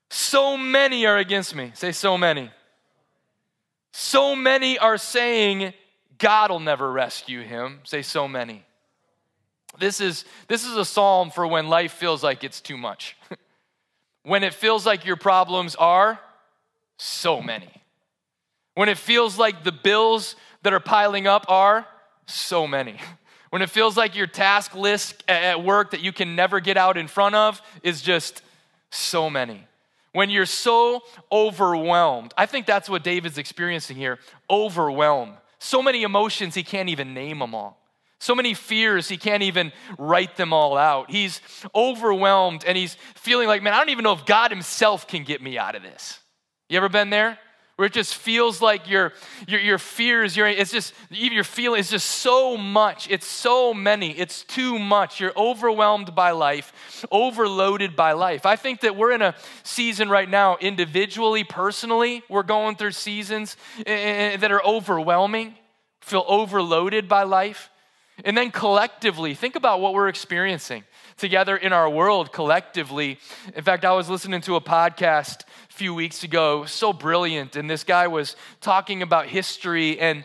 So 0.10 0.58
many 0.58 1.06
are 1.06 1.20
against 1.20 1.54
me. 1.54 1.74
Say, 1.76 1.92
so 1.92 2.18
many. 2.18 2.50
So 3.92 4.36
many 4.36 4.80
are 4.80 4.98
saying, 4.98 5.76
God 6.18 6.50
will 6.50 6.60
never 6.60 6.92
rescue 6.92 7.44
him. 7.44 7.82
Say, 7.84 8.02
so 8.02 8.28
many. 8.28 8.66
This 9.78 10.02
is, 10.02 10.26
this 10.48 10.66
is 10.66 10.76
a 10.76 10.86
psalm 10.86 11.30
for 11.30 11.46
when 11.46 11.68
life 11.68 11.92
feels 11.92 12.24
like 12.24 12.44
it's 12.44 12.62
too 12.62 12.78
much. 12.78 13.16
when 14.26 14.44
it 14.44 14.54
feels 14.54 14.86
like 14.86 15.06
your 15.06 15.16
problems 15.16 15.76
are 15.76 16.20
so 16.98 17.42
many. 17.42 17.70
When 18.74 18.90
it 18.90 18.98
feels 18.98 19.38
like 19.38 19.64
the 19.64 19.72
bills 19.72 20.36
that 20.64 20.74
are 20.74 20.80
piling 20.80 21.28
up 21.28 21.46
are 21.48 21.88
so 22.26 22.68
many. 22.68 23.00
When 23.52 23.62
it 23.62 23.70
feels 23.70 23.96
like 23.96 24.18
your 24.18 24.28
task 24.28 24.76
list 24.76 25.24
at 25.30 25.64
work 25.64 25.92
that 25.92 26.02
you 26.02 26.12
can 26.12 26.36
never 26.36 26.60
get 26.60 26.76
out 26.76 26.98
in 26.98 27.08
front 27.08 27.36
of 27.36 27.62
is 27.84 28.02
just 28.02 28.42
so 28.90 29.30
many. 29.30 29.66
When 30.12 30.30
you're 30.30 30.46
so 30.46 31.04
overwhelmed, 31.32 32.34
I 32.36 32.48
think 32.48 32.66
that's 32.66 32.90
what 32.90 33.02
David's 33.02 33.38
experiencing 33.38 33.96
here 33.96 34.20
overwhelmed. 34.50 35.36
So 35.60 35.82
many 35.82 36.04
emotions, 36.04 36.54
he 36.54 36.64
can't 36.64 36.90
even 36.90 37.14
name 37.14 37.40
them 37.40 37.56
all. 37.56 37.80
So 38.26 38.34
many 38.34 38.56
fears, 38.56 39.08
he 39.08 39.18
can't 39.18 39.44
even 39.44 39.72
write 40.00 40.36
them 40.36 40.52
all 40.52 40.80
out. 40.80 41.12
He's 41.12 41.42
overwhelmed 41.76 42.66
and 42.66 42.76
he's 42.76 42.98
feeling 43.14 43.48
like, 43.48 43.62
man, 43.62 43.72
I 43.72 43.78
don't 43.78 43.90
even 43.90 44.04
know 44.04 44.14
if 44.14 44.26
God 44.26 44.50
himself 44.50 45.08
can 45.08 45.24
get 45.24 45.44
me 45.44 45.60
out 45.60 45.76
of 45.76 45.84
this. 45.84 46.18
You 46.68 46.78
ever 46.78 46.90
been 46.90 47.12
there? 47.12 47.38
Where 47.76 47.86
it 47.86 47.94
just 47.94 48.16
feels 48.16 48.64
like 48.64 48.90
your, 48.90 49.14
your, 49.48 49.60
your 49.60 49.78
fears, 49.78 50.36
your, 50.36 50.48
it's 50.48 50.72
just, 50.72 50.96
even 51.12 51.34
your 51.34 51.44
feeling 51.44 51.80
is 51.80 51.92
just 51.92 52.08
so 52.08 52.58
much. 52.58 53.08
It's 53.12 53.28
so 53.28 53.76
many. 53.76 54.18
It's 54.18 54.44
too 54.44 54.80
much. 54.80 55.20
You're 55.20 55.38
overwhelmed 55.38 56.16
by 56.16 56.32
life, 56.32 57.06
overloaded 57.12 57.96
by 57.96 58.14
life. 58.14 58.48
I 58.48 58.56
think 58.56 58.82
that 58.82 58.96
we're 58.96 59.12
in 59.12 59.22
a 59.22 59.36
season 59.62 60.10
right 60.10 60.28
now, 60.28 60.58
individually, 60.60 61.44
personally, 61.44 62.24
we're 62.28 62.42
going 62.42 62.76
through 62.76 62.94
seasons 62.94 63.56
eh, 63.86 63.92
eh, 63.92 64.34
eh, 64.34 64.38
that 64.38 64.52
are 64.52 64.66
overwhelming, 64.66 65.54
feel 66.02 66.26
overloaded 66.28 67.08
by 67.08 67.22
life. 67.22 67.70
And 68.24 68.38
then 68.38 68.52
collectively, 68.52 69.34
think 69.34 69.56
about 69.56 69.82
what 69.82 69.94
we're 69.94 70.08
experiencing 70.08 70.84
together 71.18 71.58
in 71.58 71.74
our 71.74 71.90
world 71.90 72.32
collectively. 72.32 73.20
In 73.56 73.64
fact, 73.64 73.84
I 73.84 73.92
was 73.92 74.10
listening 74.10 74.42
to 74.42 74.56
a 74.56 74.62
podcast 74.62 75.42
a 75.70 75.74
few 75.74 75.94
weeks 75.94 76.24
ago, 76.24 76.66
so 76.66 76.94
brilliant, 76.94 77.56
and 77.56 77.70
this 77.70 77.84
guy 77.84 78.08
was 78.08 78.36
talking 78.62 79.02
about 79.02 79.28
history 79.28 80.00
and 80.00 80.24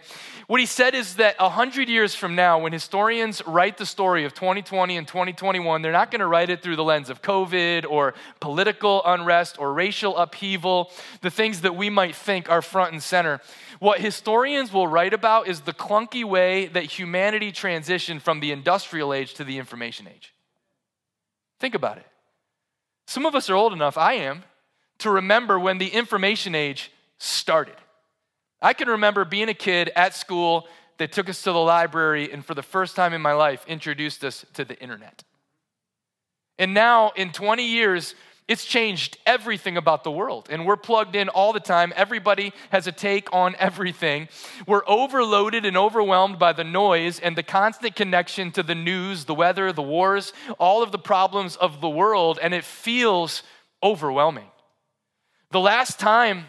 what 0.50 0.58
he 0.58 0.66
said 0.66 0.96
is 0.96 1.14
that 1.14 1.38
100 1.38 1.88
years 1.88 2.16
from 2.16 2.34
now, 2.34 2.58
when 2.58 2.72
historians 2.72 3.40
write 3.46 3.78
the 3.78 3.86
story 3.86 4.24
of 4.24 4.34
2020 4.34 4.96
and 4.96 5.06
2021, 5.06 5.80
they're 5.80 5.92
not 5.92 6.10
going 6.10 6.18
to 6.18 6.26
write 6.26 6.50
it 6.50 6.60
through 6.60 6.74
the 6.74 6.82
lens 6.82 7.08
of 7.08 7.22
COVID 7.22 7.88
or 7.88 8.14
political 8.40 9.00
unrest 9.04 9.60
or 9.60 9.72
racial 9.72 10.16
upheaval, 10.16 10.90
the 11.20 11.30
things 11.30 11.60
that 11.60 11.76
we 11.76 11.88
might 11.88 12.16
think 12.16 12.50
are 12.50 12.62
front 12.62 12.90
and 12.90 13.00
center. 13.00 13.40
What 13.80 14.00
historians 14.00 14.72
will 14.72 14.86
write 14.86 15.14
about 15.14 15.48
is 15.48 15.62
the 15.62 15.72
clunky 15.72 16.22
way 16.22 16.66
that 16.66 16.84
humanity 16.84 17.50
transitioned 17.50 18.20
from 18.20 18.40
the 18.40 18.52
industrial 18.52 19.12
age 19.12 19.34
to 19.34 19.44
the 19.44 19.56
information 19.56 20.06
age. 20.06 20.34
Think 21.58 21.74
about 21.74 21.96
it. 21.96 22.06
Some 23.06 23.24
of 23.24 23.34
us 23.34 23.48
are 23.48 23.54
old 23.54 23.72
enough, 23.72 23.96
I 23.96 24.14
am, 24.14 24.44
to 24.98 25.10
remember 25.10 25.58
when 25.58 25.78
the 25.78 25.88
information 25.88 26.54
age 26.54 26.92
started. 27.18 27.74
I 28.60 28.74
can 28.74 28.88
remember 28.88 29.24
being 29.24 29.48
a 29.48 29.54
kid 29.54 29.90
at 29.96 30.14
school 30.14 30.68
that 30.98 31.10
took 31.10 31.30
us 31.30 31.40
to 31.42 31.52
the 31.52 31.58
library 31.58 32.30
and 32.30 32.44
for 32.44 32.54
the 32.54 32.62
first 32.62 32.94
time 32.94 33.14
in 33.14 33.22
my 33.22 33.32
life 33.32 33.64
introduced 33.66 34.22
us 34.24 34.44
to 34.52 34.64
the 34.66 34.78
internet. 34.78 35.24
And 36.58 36.74
now, 36.74 37.12
in 37.16 37.32
20 37.32 37.64
years, 37.66 38.14
it's 38.50 38.64
changed 38.64 39.16
everything 39.26 39.76
about 39.76 40.02
the 40.02 40.10
world, 40.10 40.48
and 40.50 40.66
we're 40.66 40.76
plugged 40.76 41.14
in 41.14 41.28
all 41.28 41.52
the 41.52 41.60
time. 41.60 41.92
Everybody 41.94 42.52
has 42.70 42.88
a 42.88 42.92
take 42.92 43.32
on 43.32 43.54
everything. 43.60 44.28
We're 44.66 44.82
overloaded 44.88 45.64
and 45.64 45.76
overwhelmed 45.76 46.40
by 46.40 46.52
the 46.52 46.64
noise 46.64 47.20
and 47.20 47.36
the 47.36 47.44
constant 47.44 47.94
connection 47.94 48.50
to 48.52 48.64
the 48.64 48.74
news, 48.74 49.26
the 49.26 49.36
weather, 49.36 49.72
the 49.72 49.82
wars, 49.82 50.32
all 50.58 50.82
of 50.82 50.90
the 50.90 50.98
problems 50.98 51.54
of 51.54 51.80
the 51.80 51.88
world, 51.88 52.40
and 52.42 52.52
it 52.52 52.64
feels 52.64 53.44
overwhelming. 53.84 54.50
The 55.52 55.60
last 55.60 56.00
time 56.00 56.46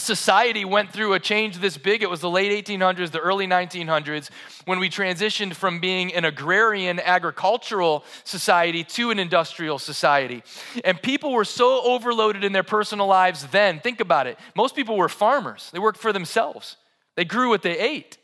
society 0.00 0.64
went 0.64 0.92
through 0.92 1.12
a 1.12 1.20
change 1.20 1.58
this 1.58 1.76
big. 1.76 2.02
It 2.02 2.10
was 2.10 2.20
the 2.20 2.30
late 2.30 2.66
1800s, 2.66 3.10
the 3.10 3.20
early 3.20 3.46
1900s, 3.46 4.30
when 4.64 4.78
we 4.78 4.88
transitioned 4.88 5.54
from 5.54 5.80
being 5.80 6.12
an 6.14 6.24
agrarian 6.24 6.98
agricultural 6.98 8.04
society 8.24 8.84
to 8.84 9.10
an 9.10 9.18
industrial 9.18 9.78
society. 9.78 10.42
And 10.84 11.00
people 11.00 11.32
were 11.32 11.44
so 11.44 11.82
overloaded 11.82 12.44
in 12.44 12.52
their 12.52 12.62
personal 12.62 13.06
lives 13.06 13.46
then. 13.46 13.80
Think 13.80 14.00
about 14.00 14.26
it. 14.26 14.38
Most 14.56 14.74
people 14.74 14.96
were 14.96 15.08
farmers, 15.08 15.70
they 15.72 15.78
worked 15.78 15.98
for 15.98 16.12
themselves, 16.12 16.76
they 17.16 17.24
grew 17.24 17.48
what 17.48 17.62
they 17.62 17.78
ate. 17.78 18.18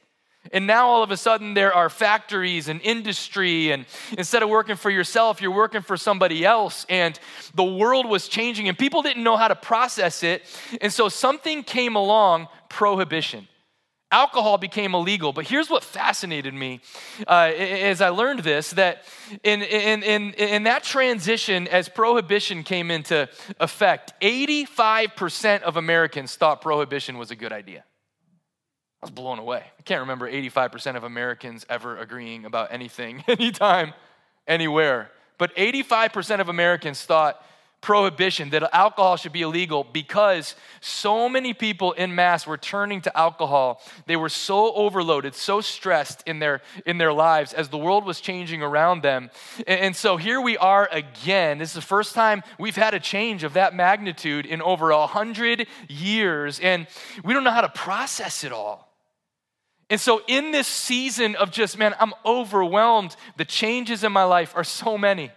And 0.52 0.66
now 0.66 0.88
all 0.88 1.02
of 1.02 1.10
a 1.10 1.16
sudden 1.16 1.54
there 1.54 1.72
are 1.72 1.88
factories 1.88 2.68
and 2.68 2.80
industry, 2.82 3.72
and 3.72 3.86
instead 4.16 4.42
of 4.42 4.48
working 4.48 4.76
for 4.76 4.90
yourself, 4.90 5.40
you're 5.40 5.50
working 5.50 5.82
for 5.82 5.96
somebody 5.96 6.44
else. 6.44 6.86
And 6.88 7.18
the 7.54 7.64
world 7.64 8.06
was 8.06 8.28
changing, 8.28 8.68
and 8.68 8.78
people 8.78 9.02
didn't 9.02 9.22
know 9.22 9.36
how 9.36 9.48
to 9.48 9.56
process 9.56 10.22
it. 10.22 10.44
And 10.80 10.92
so 10.92 11.08
something 11.08 11.62
came 11.62 11.96
along 11.96 12.48
prohibition. 12.68 13.48
Alcohol 14.12 14.56
became 14.56 14.94
illegal, 14.94 15.32
but 15.32 15.48
here's 15.48 15.68
what 15.68 15.82
fascinated 15.82 16.54
me 16.54 16.80
uh, 17.26 17.50
as 17.56 18.00
I 18.00 18.10
learned 18.10 18.40
this 18.40 18.70
that 18.70 19.04
in, 19.42 19.62
in, 19.62 20.04
in, 20.04 20.32
in 20.34 20.62
that 20.62 20.84
transition, 20.84 21.66
as 21.66 21.88
prohibition 21.88 22.62
came 22.62 22.92
into 22.92 23.28
effect, 23.58 24.12
85% 24.22 25.62
of 25.62 25.76
Americans 25.76 26.36
thought 26.36 26.60
prohibition 26.60 27.18
was 27.18 27.32
a 27.32 27.36
good 27.36 27.52
idea. 27.52 27.82
Was 29.06 29.12
blown 29.12 29.38
away. 29.38 29.62
I 29.78 29.82
can't 29.82 30.00
remember 30.00 30.28
85% 30.28 30.96
of 30.96 31.04
Americans 31.04 31.64
ever 31.68 31.96
agreeing 31.96 32.44
about 32.44 32.72
anything, 32.72 33.22
anytime, 33.28 33.92
anywhere. 34.48 35.12
But 35.38 35.54
85% 35.54 36.40
of 36.40 36.48
Americans 36.48 37.04
thought 37.04 37.40
prohibition, 37.80 38.50
that 38.50 38.68
alcohol 38.74 39.16
should 39.16 39.30
be 39.30 39.42
illegal 39.42 39.84
because 39.84 40.56
so 40.80 41.28
many 41.28 41.54
people 41.54 41.92
in 41.92 42.16
mass 42.16 42.48
were 42.48 42.56
turning 42.56 43.00
to 43.02 43.16
alcohol. 43.16 43.80
They 44.06 44.16
were 44.16 44.28
so 44.28 44.74
overloaded, 44.74 45.36
so 45.36 45.60
stressed 45.60 46.24
in 46.26 46.40
their, 46.40 46.62
in 46.84 46.98
their 46.98 47.12
lives 47.12 47.52
as 47.52 47.68
the 47.68 47.78
world 47.78 48.04
was 48.04 48.20
changing 48.20 48.60
around 48.60 49.04
them. 49.04 49.30
And, 49.68 49.80
and 49.80 49.96
so 49.96 50.16
here 50.16 50.40
we 50.40 50.58
are 50.58 50.88
again. 50.90 51.58
This 51.58 51.68
is 51.68 51.74
the 51.76 51.80
first 51.80 52.12
time 52.12 52.42
we've 52.58 52.74
had 52.74 52.92
a 52.92 52.98
change 52.98 53.44
of 53.44 53.52
that 53.52 53.72
magnitude 53.72 54.46
in 54.46 54.60
over 54.62 54.90
a 54.90 55.06
hundred 55.06 55.68
years, 55.86 56.58
and 56.58 56.88
we 57.22 57.34
don't 57.34 57.44
know 57.44 57.52
how 57.52 57.60
to 57.60 57.68
process 57.68 58.42
it 58.42 58.50
all. 58.50 58.85
And 59.88 60.00
so, 60.00 60.20
in 60.26 60.50
this 60.50 60.66
season 60.66 61.36
of 61.36 61.50
just, 61.52 61.78
man, 61.78 61.94
I'm 62.00 62.12
overwhelmed, 62.24 63.14
the 63.36 63.44
changes 63.44 64.02
in 64.02 64.12
my 64.12 64.24
life 64.24 64.52
are 64.56 64.64
so 64.64 64.98
many 64.98 65.30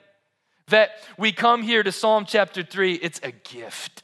that 0.70 0.92
we 1.18 1.32
come 1.32 1.62
here 1.62 1.84
to 1.84 1.92
Psalm 1.92 2.26
chapter 2.28 2.64
3. 2.64 2.94
It's 2.96 3.20
a 3.22 3.32
gift. 3.32 4.04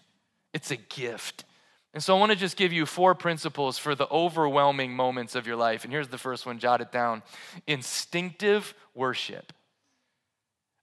It's 0.53 0.71
a 0.71 0.77
gift. 0.77 1.45
And 1.93 2.03
so, 2.03 2.15
I 2.15 2.19
want 2.19 2.31
to 2.31 2.37
just 2.37 2.57
give 2.57 2.71
you 2.71 2.85
four 2.85 3.15
principles 3.15 3.79
for 3.79 3.95
the 3.95 4.07
overwhelming 4.09 4.93
moments 4.95 5.33
of 5.33 5.47
your 5.47 5.55
life. 5.55 5.83
And 5.83 5.91
here's 5.91 6.09
the 6.09 6.17
first 6.19 6.45
one 6.45 6.59
jot 6.59 6.79
it 6.79 6.91
down 6.91 7.23
instinctive 7.65 8.75
worship. 8.93 9.51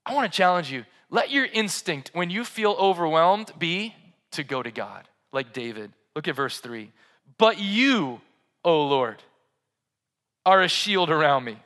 I 0.05 0.13
want 0.13 0.29
to 0.31 0.35
challenge 0.35 0.71
you 0.71 0.83
let 1.09 1.29
your 1.29 1.45
instinct 1.45 2.09
when 2.13 2.31
you 2.31 2.43
feel 2.43 2.71
overwhelmed 2.71 3.53
be 3.59 3.93
to 4.31 4.43
go 4.43 4.63
to 4.63 4.71
God, 4.71 5.07
like 5.31 5.53
David. 5.53 5.93
Look 6.15 6.27
at 6.27 6.35
verse 6.35 6.59
3. 6.59 6.91
But 7.37 7.59
you, 7.59 8.19
O 8.65 8.87
Lord, 8.87 9.21
are 10.45 10.61
a 10.61 10.67
shield 10.67 11.09
around 11.09 11.43
me. 11.43 11.57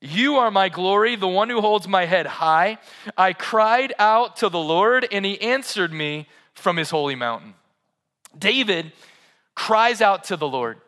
You 0.00 0.36
are 0.36 0.50
my 0.50 0.68
glory, 0.68 1.16
the 1.16 1.28
one 1.28 1.50
who 1.50 1.60
holds 1.60 1.86
my 1.86 2.06
head 2.06 2.26
high. 2.26 2.78
I 3.16 3.32
cried 3.32 3.92
out 3.98 4.36
to 4.36 4.48
the 4.48 4.58
Lord, 4.58 5.06
and 5.12 5.24
he 5.24 5.40
answered 5.40 5.92
me 5.92 6.26
from 6.54 6.76
his 6.76 6.90
holy 6.90 7.14
mountain. 7.14 7.54
David 8.36 8.92
cries 9.54 10.00
out 10.00 10.24
to 10.24 10.36
the 10.36 10.48
Lord. 10.48 10.80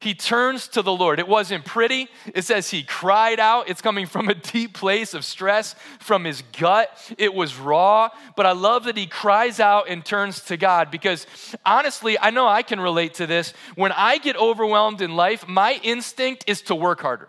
He 0.00 0.14
turns 0.14 0.68
to 0.68 0.82
the 0.82 0.92
Lord. 0.92 1.18
It 1.18 1.26
wasn't 1.26 1.64
pretty. 1.64 2.08
It 2.34 2.44
says 2.44 2.70
he 2.70 2.82
cried 2.82 3.40
out. 3.40 3.68
It's 3.68 3.80
coming 3.80 4.06
from 4.06 4.28
a 4.28 4.34
deep 4.34 4.74
place 4.74 5.14
of 5.14 5.24
stress 5.24 5.74
from 6.00 6.24
his 6.24 6.42
gut. 6.58 6.90
It 7.16 7.32
was 7.32 7.56
raw. 7.56 8.10
But 8.36 8.44
I 8.44 8.52
love 8.52 8.84
that 8.84 8.96
he 8.96 9.06
cries 9.06 9.58
out 9.58 9.88
and 9.88 10.04
turns 10.04 10.42
to 10.44 10.58
God 10.58 10.90
because 10.90 11.26
honestly, 11.64 12.18
I 12.18 12.30
know 12.30 12.46
I 12.46 12.62
can 12.62 12.78
relate 12.78 13.14
to 13.14 13.26
this. 13.26 13.54
When 13.74 13.90
I 13.90 14.18
get 14.18 14.36
overwhelmed 14.36 15.00
in 15.00 15.16
life, 15.16 15.48
my 15.48 15.80
instinct 15.82 16.44
is 16.46 16.60
to 16.62 16.74
work 16.74 17.00
harder. 17.00 17.28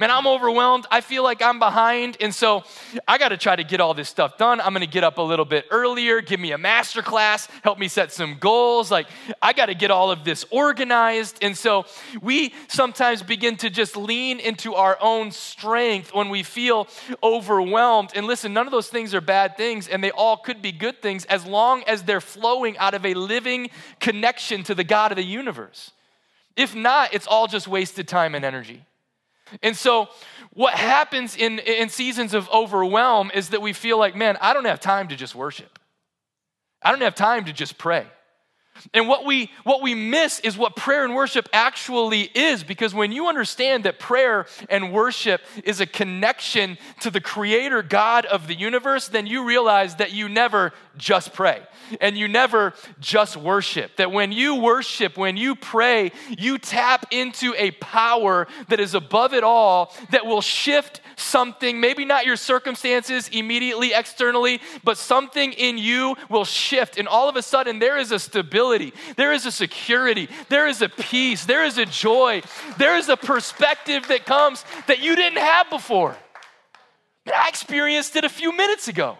Man, 0.00 0.12
I'm 0.12 0.28
overwhelmed. 0.28 0.86
I 0.92 1.00
feel 1.00 1.24
like 1.24 1.42
I'm 1.42 1.58
behind. 1.58 2.18
And 2.20 2.32
so 2.32 2.62
I 3.08 3.18
got 3.18 3.30
to 3.30 3.36
try 3.36 3.56
to 3.56 3.64
get 3.64 3.80
all 3.80 3.94
this 3.94 4.08
stuff 4.08 4.38
done. 4.38 4.60
I'm 4.60 4.72
going 4.72 4.86
to 4.86 4.92
get 4.92 5.02
up 5.02 5.18
a 5.18 5.22
little 5.22 5.44
bit 5.44 5.66
earlier, 5.72 6.20
give 6.20 6.38
me 6.38 6.52
a 6.52 6.58
master 6.58 7.02
class, 7.02 7.48
help 7.64 7.80
me 7.80 7.88
set 7.88 8.12
some 8.12 8.36
goals. 8.38 8.92
Like, 8.92 9.08
I 9.42 9.52
got 9.52 9.66
to 9.66 9.74
get 9.74 9.90
all 9.90 10.12
of 10.12 10.22
this 10.22 10.44
organized. 10.50 11.38
And 11.42 11.58
so 11.58 11.84
we 12.22 12.54
sometimes 12.68 13.24
begin 13.24 13.56
to 13.56 13.70
just 13.70 13.96
lean 13.96 14.38
into 14.38 14.76
our 14.76 14.96
own 15.00 15.32
strength 15.32 16.14
when 16.14 16.28
we 16.28 16.44
feel 16.44 16.86
overwhelmed. 17.20 18.12
And 18.14 18.24
listen, 18.24 18.52
none 18.52 18.66
of 18.66 18.70
those 18.70 18.88
things 18.88 19.14
are 19.14 19.20
bad 19.20 19.56
things, 19.56 19.88
and 19.88 20.02
they 20.02 20.12
all 20.12 20.36
could 20.36 20.62
be 20.62 20.70
good 20.70 21.02
things 21.02 21.24
as 21.24 21.44
long 21.44 21.82
as 21.88 22.04
they're 22.04 22.20
flowing 22.20 22.78
out 22.78 22.94
of 22.94 23.04
a 23.04 23.14
living 23.14 23.68
connection 23.98 24.62
to 24.62 24.76
the 24.76 24.84
God 24.84 25.10
of 25.10 25.16
the 25.16 25.24
universe. 25.24 25.90
If 26.56 26.76
not, 26.76 27.12
it's 27.14 27.26
all 27.26 27.48
just 27.48 27.66
wasted 27.66 28.06
time 28.06 28.36
and 28.36 28.44
energy. 28.44 28.84
And 29.62 29.76
so, 29.76 30.08
what 30.52 30.74
happens 30.74 31.36
in, 31.36 31.58
in 31.60 31.88
seasons 31.88 32.34
of 32.34 32.48
overwhelm 32.50 33.30
is 33.32 33.50
that 33.50 33.62
we 33.62 33.72
feel 33.72 33.98
like, 33.98 34.16
man, 34.16 34.36
I 34.40 34.54
don't 34.54 34.64
have 34.64 34.80
time 34.80 35.08
to 35.08 35.16
just 35.16 35.34
worship. 35.34 35.78
I 36.82 36.90
don't 36.90 37.00
have 37.02 37.14
time 37.14 37.44
to 37.44 37.52
just 37.52 37.78
pray. 37.78 38.06
And 38.94 39.08
what 39.08 39.24
we 39.24 39.50
what 39.64 39.82
we 39.82 39.94
miss 39.94 40.40
is 40.40 40.56
what 40.56 40.76
prayer 40.76 41.04
and 41.04 41.14
worship 41.14 41.48
actually 41.52 42.22
is 42.22 42.64
because 42.64 42.94
when 42.94 43.12
you 43.12 43.28
understand 43.28 43.84
that 43.84 43.98
prayer 43.98 44.46
and 44.68 44.92
worship 44.92 45.40
is 45.64 45.80
a 45.80 45.86
connection 45.86 46.78
to 47.00 47.10
the 47.10 47.20
creator 47.20 47.82
God 47.82 48.26
of 48.26 48.46
the 48.46 48.54
universe, 48.54 49.08
then 49.08 49.26
you 49.26 49.44
realize 49.44 49.96
that 49.96 50.12
you 50.12 50.28
never 50.28 50.72
just 50.96 51.32
pray 51.32 51.62
and 52.00 52.16
you 52.16 52.28
never 52.28 52.74
just 53.00 53.36
worship. 53.36 53.96
That 53.96 54.12
when 54.12 54.32
you 54.32 54.56
worship, 54.56 55.16
when 55.16 55.36
you 55.36 55.54
pray, 55.54 56.12
you 56.36 56.58
tap 56.58 57.06
into 57.10 57.54
a 57.56 57.70
power 57.72 58.46
that 58.68 58.80
is 58.80 58.94
above 58.94 59.32
it 59.34 59.44
all 59.44 59.94
that 60.10 60.26
will 60.26 60.40
shift 60.40 61.00
something, 61.18 61.80
maybe 61.80 62.04
not 62.04 62.26
your 62.26 62.36
circumstances 62.36 63.28
immediately 63.28 63.92
externally, 63.92 64.60
but 64.84 64.96
something 64.96 65.52
in 65.52 65.78
you 65.78 66.16
will 66.28 66.44
shift. 66.44 66.98
And 66.98 67.08
all 67.08 67.28
of 67.28 67.36
a 67.36 67.42
sudden, 67.42 67.78
there 67.78 67.98
is 67.98 68.12
a 68.12 68.18
stability, 68.18 68.92
there 69.16 69.32
is 69.32 69.46
a 69.46 69.52
security, 69.52 70.28
there 70.48 70.66
is 70.66 70.82
a 70.82 70.88
peace, 70.88 71.44
there 71.44 71.64
is 71.64 71.78
a 71.78 71.86
joy, 71.86 72.42
there 72.78 72.96
is 72.96 73.08
a 73.08 73.16
perspective 73.16 74.08
that 74.08 74.24
comes 74.24 74.64
that 74.86 75.00
you 75.00 75.16
didn't 75.16 75.38
have 75.38 75.68
before. 75.70 76.16
I 77.26 77.48
experienced 77.48 78.16
it 78.16 78.24
a 78.24 78.28
few 78.28 78.56
minutes 78.56 78.88
ago. 78.88 79.18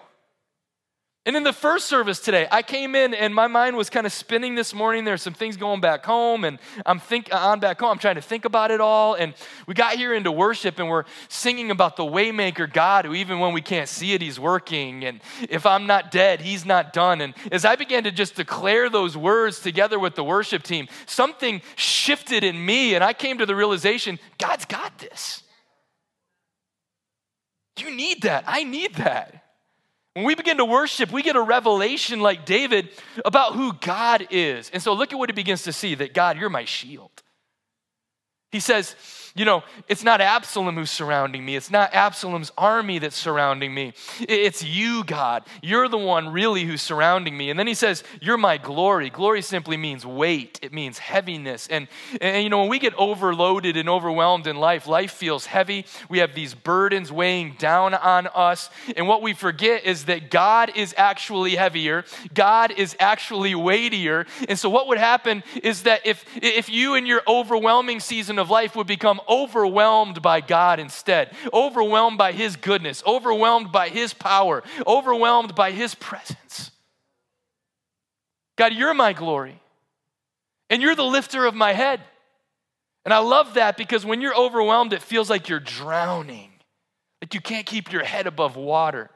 And 1.28 1.36
in 1.36 1.42
the 1.42 1.52
first 1.52 1.88
service 1.88 2.20
today, 2.20 2.48
I 2.50 2.62
came 2.62 2.94
in 2.94 3.12
and 3.12 3.34
my 3.34 3.48
mind 3.48 3.76
was 3.76 3.90
kind 3.90 4.06
of 4.06 4.14
spinning 4.14 4.54
this 4.54 4.72
morning. 4.72 5.04
There's 5.04 5.20
some 5.20 5.34
things 5.34 5.58
going 5.58 5.82
back 5.82 6.06
home, 6.06 6.42
and 6.42 6.58
I'm 6.86 6.98
think 6.98 7.28
on 7.30 7.60
back 7.60 7.80
home. 7.80 7.90
I'm 7.90 7.98
trying 7.98 8.14
to 8.14 8.22
think 8.22 8.46
about 8.46 8.70
it 8.70 8.80
all. 8.80 9.12
And 9.12 9.34
we 9.66 9.74
got 9.74 9.96
here 9.96 10.14
into 10.14 10.32
worship, 10.32 10.78
and 10.78 10.88
we're 10.88 11.04
singing 11.28 11.70
about 11.70 11.96
the 11.96 12.02
waymaker 12.02 12.72
God, 12.72 13.04
who 13.04 13.12
even 13.12 13.40
when 13.40 13.52
we 13.52 13.60
can't 13.60 13.90
see 13.90 14.14
it, 14.14 14.22
He's 14.22 14.40
working. 14.40 15.04
And 15.04 15.20
if 15.50 15.66
I'm 15.66 15.86
not 15.86 16.10
dead, 16.10 16.40
He's 16.40 16.64
not 16.64 16.94
done. 16.94 17.20
And 17.20 17.34
as 17.52 17.66
I 17.66 17.76
began 17.76 18.04
to 18.04 18.10
just 18.10 18.34
declare 18.34 18.88
those 18.88 19.14
words 19.14 19.60
together 19.60 19.98
with 19.98 20.14
the 20.14 20.24
worship 20.24 20.62
team, 20.62 20.88
something 21.04 21.60
shifted 21.76 22.42
in 22.42 22.64
me, 22.64 22.94
and 22.94 23.04
I 23.04 23.12
came 23.12 23.36
to 23.36 23.44
the 23.44 23.54
realization 23.54 24.18
God's 24.38 24.64
got 24.64 24.96
this. 24.96 25.42
You 27.78 27.94
need 27.94 28.22
that. 28.22 28.44
I 28.46 28.64
need 28.64 28.94
that. 28.94 29.44
When 30.18 30.26
we 30.26 30.34
begin 30.34 30.56
to 30.56 30.64
worship, 30.64 31.12
we 31.12 31.22
get 31.22 31.36
a 31.36 31.40
revelation 31.40 32.18
like 32.18 32.44
David 32.44 32.88
about 33.24 33.54
who 33.54 33.72
God 33.74 34.26
is. 34.30 34.68
And 34.70 34.82
so 34.82 34.92
look 34.92 35.12
at 35.12 35.16
what 35.16 35.28
he 35.28 35.32
begins 35.32 35.62
to 35.62 35.72
see 35.72 35.94
that 35.94 36.12
God, 36.12 36.36
you're 36.36 36.50
my 36.50 36.64
shield. 36.64 37.12
He 38.50 38.58
says, 38.58 38.96
you 39.38 39.44
know, 39.44 39.62
it's 39.86 40.02
not 40.02 40.20
Absalom 40.20 40.74
who's 40.74 40.90
surrounding 40.90 41.44
me. 41.44 41.54
It's 41.54 41.70
not 41.70 41.94
Absalom's 41.94 42.50
army 42.58 42.98
that's 42.98 43.16
surrounding 43.16 43.72
me. 43.72 43.92
It's 44.20 44.64
you, 44.64 45.04
God. 45.04 45.44
You're 45.62 45.88
the 45.88 45.98
one 45.98 46.30
really 46.30 46.64
who's 46.64 46.82
surrounding 46.82 47.36
me. 47.36 47.50
And 47.50 47.58
then 47.58 47.66
he 47.66 47.74
says, 47.74 48.02
You're 48.20 48.36
my 48.36 48.58
glory. 48.58 49.10
Glory 49.10 49.42
simply 49.42 49.76
means 49.76 50.04
weight, 50.04 50.58
it 50.62 50.72
means 50.72 50.98
heaviness. 50.98 51.68
And, 51.68 51.86
and 52.20 52.42
you 52.42 52.50
know, 52.50 52.60
when 52.60 52.68
we 52.68 52.78
get 52.78 52.94
overloaded 52.94 53.76
and 53.76 53.88
overwhelmed 53.88 54.46
in 54.46 54.56
life, 54.56 54.86
life 54.86 55.12
feels 55.12 55.46
heavy. 55.46 55.86
We 56.08 56.18
have 56.18 56.34
these 56.34 56.54
burdens 56.54 57.12
weighing 57.12 57.54
down 57.58 57.94
on 57.94 58.28
us. 58.34 58.70
And 58.96 59.06
what 59.06 59.22
we 59.22 59.34
forget 59.34 59.84
is 59.84 60.06
that 60.06 60.30
God 60.30 60.72
is 60.74 60.94
actually 60.96 61.54
heavier, 61.54 62.04
God 62.34 62.72
is 62.72 62.96
actually 62.98 63.54
weightier. 63.54 64.26
And 64.48 64.58
so, 64.58 64.68
what 64.68 64.88
would 64.88 64.98
happen 64.98 65.44
is 65.62 65.84
that 65.84 66.04
if, 66.04 66.24
if 66.42 66.68
you 66.68 66.96
in 66.96 67.06
your 67.06 67.22
overwhelming 67.28 68.00
season 68.00 68.38
of 68.38 68.50
life 68.50 68.74
would 68.74 68.86
become 68.86 69.20
overwhelmed 69.28 70.22
by 70.22 70.40
God 70.40 70.80
instead, 70.80 71.34
overwhelmed 71.52 72.18
by 72.18 72.32
His 72.32 72.56
goodness, 72.56 73.02
overwhelmed 73.06 73.72
by 73.72 73.88
His 73.88 74.14
power, 74.14 74.62
overwhelmed 74.86 75.54
by 75.54 75.72
His 75.72 75.94
presence. 75.94 76.70
God, 78.56 78.72
you're 78.72 78.94
my 78.94 79.12
glory, 79.12 79.60
and 80.70 80.82
you're 80.82 80.96
the 80.96 81.04
lifter 81.04 81.46
of 81.46 81.54
my 81.54 81.72
head. 81.72 82.00
And 83.04 83.14
I 83.14 83.18
love 83.18 83.54
that 83.54 83.76
because 83.76 84.04
when 84.04 84.20
you're 84.20 84.36
overwhelmed, 84.36 84.92
it 84.92 85.02
feels 85.02 85.30
like 85.30 85.48
you're 85.48 85.60
drowning, 85.60 86.50
like 87.22 87.34
you 87.34 87.40
can't 87.40 87.66
keep 87.66 87.92
your 87.92 88.04
head 88.04 88.26
above 88.26 88.56
water 88.56 89.10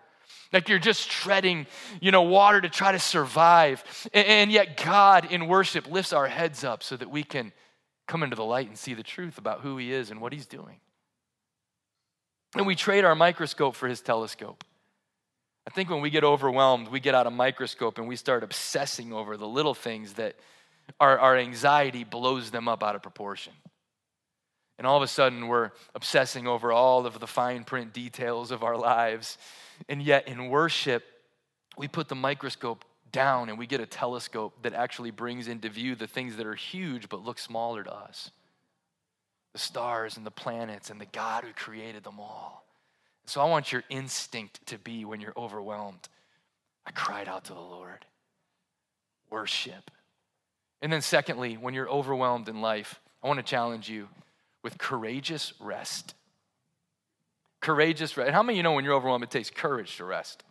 like 0.53 0.69
you're 0.69 0.79
just 0.79 1.11
treading, 1.11 1.67
you 2.01 2.11
know, 2.11 2.23
water 2.23 2.61
to 2.61 2.69
try 2.69 2.93
to 2.93 2.99
survive. 2.99 3.83
And 4.13 4.53
yet 4.53 4.77
God 4.77 5.33
in 5.33 5.47
worship 5.47 5.91
lifts 5.91 6.13
our 6.13 6.27
heads 6.27 6.63
up 6.63 6.83
so 6.83 6.97
that 6.97 7.11
we 7.11 7.23
can 7.23 7.53
come 8.13 8.23
into 8.23 8.37
the 8.37 8.45
light 8.45 8.69
and 8.69 8.77
see 8.77 8.93
the 8.93 9.03
truth 9.03 9.39
about 9.39 9.63
who 9.63 9.79
he 9.79 9.91
is 9.91 10.11
and 10.11 10.21
what 10.21 10.35
he's 10.35 10.45
doing. 10.45 10.77
And 12.55 12.67
we 12.67 12.75
trade 12.75 13.07
our 13.07 13.15
microscope 13.15 13.75
for 13.75 13.89
his 13.89 14.03
telescope. 14.03 14.65
I 15.67 15.71
think 15.71 15.89
when 15.89 16.03
we 16.03 16.11
get 16.11 16.23
overwhelmed, 16.23 16.89
we 16.89 17.01
get 17.01 17.15
out 17.15 17.27
a 17.27 17.31
microscope 17.31 17.97
and 17.97 18.07
we 18.07 18.17
start 18.17 18.45
obsessing 18.45 19.15
over 19.15 19.39
the 19.39 19.49
little 19.49 19.73
things 19.73 20.13
that 20.15 20.37
our, 21.01 21.19
our 21.19 21.39
anxiety 21.39 22.05
blows 22.05 22.51
them 22.51 22.69
up 22.69 22.83
out 22.83 22.95
of 22.95 23.03
proportion. 23.03 23.55
And 24.77 24.87
all 24.87 24.99
of 24.99 25.03
a 25.03 25.09
sudden, 25.09 25.49
we're 25.49 25.71
obsessing 25.95 26.47
over 26.47 26.71
all 26.71 27.07
of 27.07 27.19
the 27.19 27.27
fine 27.27 27.65
print 27.65 27.95
details 27.95 28.51
of 28.51 28.63
our 28.63 28.77
lives. 28.77 29.39
And 29.89 30.03
yet, 30.03 30.29
in 30.29 30.51
worship, 30.51 31.03
we 31.79 31.89
put 31.89 32.09
the 32.09 32.15
microscope 32.15 32.85
down 33.13 33.49
and 33.49 33.59
we 33.59 33.67
get 33.67 33.81
a 33.81 33.87
telescope 33.87 34.55
that 34.63 34.73
actually 34.73 35.11
brings 35.11 35.47
into 35.47 35.69
view 35.69 35.95
the 35.95 36.07
things 36.07 36.37
that 36.37 36.47
are 36.47 36.55
huge 36.55 37.09
but 37.09 37.25
look 37.25 37.39
smaller 37.39 37.85
to 37.85 37.93
us 37.93 38.31
the 39.53 39.59
stars 39.59 40.17
and 40.17 40.25
the 40.25 40.31
planets 40.31 40.91
and 40.91 41.01
the 41.01 41.07
God 41.07 41.45
who 41.45 41.53
created 41.53 42.05
them 42.05 42.19
all. 42.19 42.65
So 43.27 43.41
I 43.41 43.45
want 43.45 43.73
your 43.73 43.85
instinct 43.89 44.65
to 44.67 44.79
be 44.79 45.05
when 45.05 45.21
you're 45.21 45.35
overwhelmed. 45.37 46.09
I 46.87 46.91
cried 46.91 47.29
out 47.29 47.45
to 47.45 47.55
the 47.55 47.61
Lord. 47.61 48.05
Worship. 49.31 49.91
And 50.81 50.93
then, 50.93 51.03
secondly, 51.03 51.55
when 51.55 51.75
you're 51.75 51.89
overwhelmed 51.89 52.49
in 52.49 52.61
life, 52.61 53.01
I 53.23 53.29
want 53.29 53.39
to 53.39 53.45
challenge 53.45 53.89
you 53.89 54.09
with 54.63 54.79
courageous 54.79 55.53
rest. 55.61 56.15
Courageous 57.61 58.17
rest. 58.17 58.33
How 58.33 58.43
many 58.43 58.55
of 58.55 58.57
you 58.57 58.63
know 58.65 58.73
when 58.73 58.85
you're 58.85 58.95
overwhelmed, 58.95 59.25
it 59.25 59.31
takes 59.31 59.51
courage 59.51 59.97
to 59.99 60.05
rest? 60.05 60.43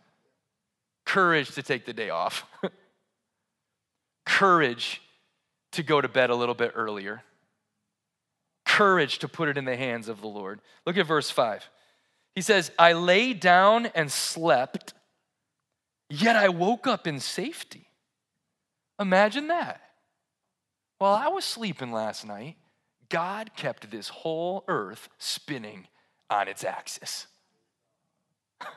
Courage 1.12 1.54
to 1.54 1.62
take 1.62 1.84
the 1.84 1.92
day 1.92 2.08
off, 2.08 2.46
courage 4.26 5.02
to 5.72 5.82
go 5.82 6.00
to 6.00 6.08
bed 6.08 6.30
a 6.30 6.34
little 6.34 6.54
bit 6.54 6.72
earlier, 6.74 7.22
courage 8.64 9.18
to 9.18 9.28
put 9.28 9.46
it 9.46 9.58
in 9.58 9.66
the 9.66 9.76
hands 9.76 10.08
of 10.08 10.22
the 10.22 10.26
Lord. 10.26 10.62
Look 10.86 10.96
at 10.96 11.06
verse 11.06 11.30
5. 11.30 11.68
He 12.34 12.40
says, 12.40 12.72
I 12.78 12.94
lay 12.94 13.34
down 13.34 13.90
and 13.94 14.10
slept, 14.10 14.94
yet 16.08 16.34
I 16.34 16.48
woke 16.48 16.86
up 16.86 17.06
in 17.06 17.20
safety. 17.20 17.90
Imagine 18.98 19.48
that. 19.48 19.82
While 20.96 21.14
I 21.14 21.28
was 21.28 21.44
sleeping 21.44 21.92
last 21.92 22.26
night, 22.26 22.56
God 23.10 23.50
kept 23.54 23.90
this 23.90 24.08
whole 24.08 24.64
earth 24.66 25.10
spinning 25.18 25.88
on 26.30 26.48
its 26.48 26.64
axis. 26.64 27.26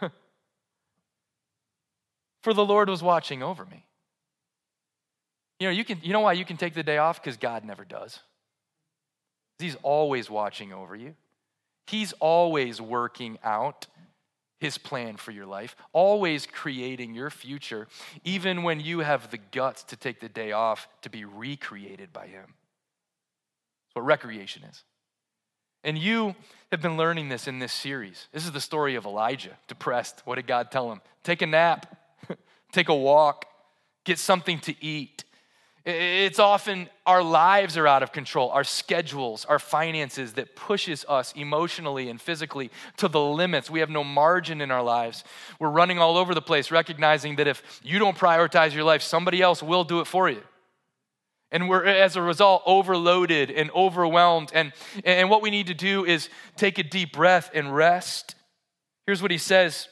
for 2.45 2.53
the 2.53 2.63
Lord 2.63 2.89
was 2.89 3.01
watching 3.01 3.41
over 3.41 3.65
me. 3.65 3.83
You 5.59 5.67
know, 5.67 5.71
you, 5.71 5.83
can, 5.83 5.99
you 6.03 6.13
know 6.13 6.19
why 6.19 6.33
you 6.33 6.45
can 6.45 6.57
take 6.57 6.75
the 6.75 6.83
day 6.83 6.99
off? 6.99 7.19
Because 7.19 7.37
God 7.37 7.65
never 7.65 7.83
does. 7.83 8.19
He's 9.57 9.75
always 9.81 10.29
watching 10.29 10.71
over 10.71 10.95
you. 10.95 11.15
He's 11.87 12.13
always 12.19 12.79
working 12.79 13.39
out 13.43 13.87
his 14.59 14.77
plan 14.77 15.17
for 15.17 15.31
your 15.31 15.47
life, 15.47 15.75
always 15.91 16.45
creating 16.45 17.15
your 17.15 17.31
future, 17.31 17.87
even 18.23 18.61
when 18.61 18.79
you 18.79 18.99
have 18.99 19.31
the 19.31 19.39
guts 19.39 19.81
to 19.85 19.95
take 19.95 20.19
the 20.19 20.29
day 20.29 20.51
off 20.51 20.87
to 21.01 21.09
be 21.09 21.25
recreated 21.25 22.13
by 22.13 22.27
him. 22.27 22.45
That's 23.87 23.95
what 23.95 24.05
recreation 24.05 24.61
is. 24.65 24.83
And 25.83 25.97
you 25.97 26.35
have 26.71 26.81
been 26.81 26.95
learning 26.95 27.29
this 27.29 27.47
in 27.47 27.57
this 27.57 27.73
series. 27.73 28.27
This 28.31 28.45
is 28.45 28.51
the 28.51 28.61
story 28.61 28.93
of 28.93 29.05
Elijah, 29.05 29.57
depressed. 29.67 30.21
What 30.25 30.35
did 30.35 30.45
God 30.45 30.69
tell 30.69 30.91
him? 30.91 31.01
Take 31.23 31.41
a 31.41 31.47
nap 31.47 32.04
take 32.71 32.89
a 32.89 32.95
walk, 32.95 33.45
get 34.03 34.19
something 34.19 34.59
to 34.59 34.75
eat. 34.83 35.25
It's 35.85 36.39
often 36.39 36.89
our 37.05 37.21
lives 37.21 37.77
are 37.77 37.85
out 37.85 38.01
of 38.01 38.11
control, 38.11 38.49
our 38.49 38.63
schedules, 38.63 39.45
our 39.45 39.59
finances 39.59 40.33
that 40.33 40.55
pushes 40.55 41.05
us 41.07 41.31
emotionally 41.33 42.09
and 42.09 42.19
physically 42.19 42.71
to 42.97 43.07
the 43.07 43.21
limits. 43.21 43.69
We 43.69 43.81
have 43.81 43.91
no 43.91 44.03
margin 44.03 44.61
in 44.61 44.71
our 44.71 44.81
lives. 44.81 45.23
We're 45.59 45.69
running 45.69 45.99
all 45.99 46.17
over 46.17 46.33
the 46.33 46.41
place, 46.41 46.71
recognizing 46.71 47.35
that 47.35 47.45
if 47.45 47.81
you 47.83 47.99
don't 47.99 48.17
prioritize 48.17 48.73
your 48.73 48.83
life, 48.83 49.03
somebody 49.03 49.43
else 49.43 49.61
will 49.61 49.83
do 49.83 49.99
it 49.99 50.07
for 50.07 50.27
you. 50.27 50.41
And 51.51 51.69
we're, 51.69 51.85
as 51.85 52.15
a 52.15 52.21
result, 52.21 52.63
overloaded 52.65 53.51
and 53.51 53.69
overwhelmed. 53.71 54.49
And, 54.55 54.73
and 55.03 55.29
what 55.29 55.43
we 55.43 55.51
need 55.51 55.67
to 55.67 55.75
do 55.75 56.03
is 56.03 56.29
take 56.55 56.79
a 56.79 56.83
deep 56.83 57.13
breath 57.13 57.51
and 57.53 57.75
rest. 57.75 58.33
Here's 59.05 59.21
what 59.21 59.29
he 59.29 59.37
says, 59.37 59.87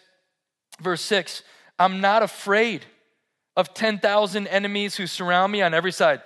verse 0.81 1.01
6 1.01 1.43
I'm 1.79 2.01
not 2.01 2.23
afraid 2.23 2.85
of 3.55 3.73
10,000 3.73 4.47
enemies 4.47 4.95
who 4.95 5.07
surround 5.07 5.51
me 5.51 5.61
on 5.61 5.73
every 5.73 5.91
side. 5.91 6.21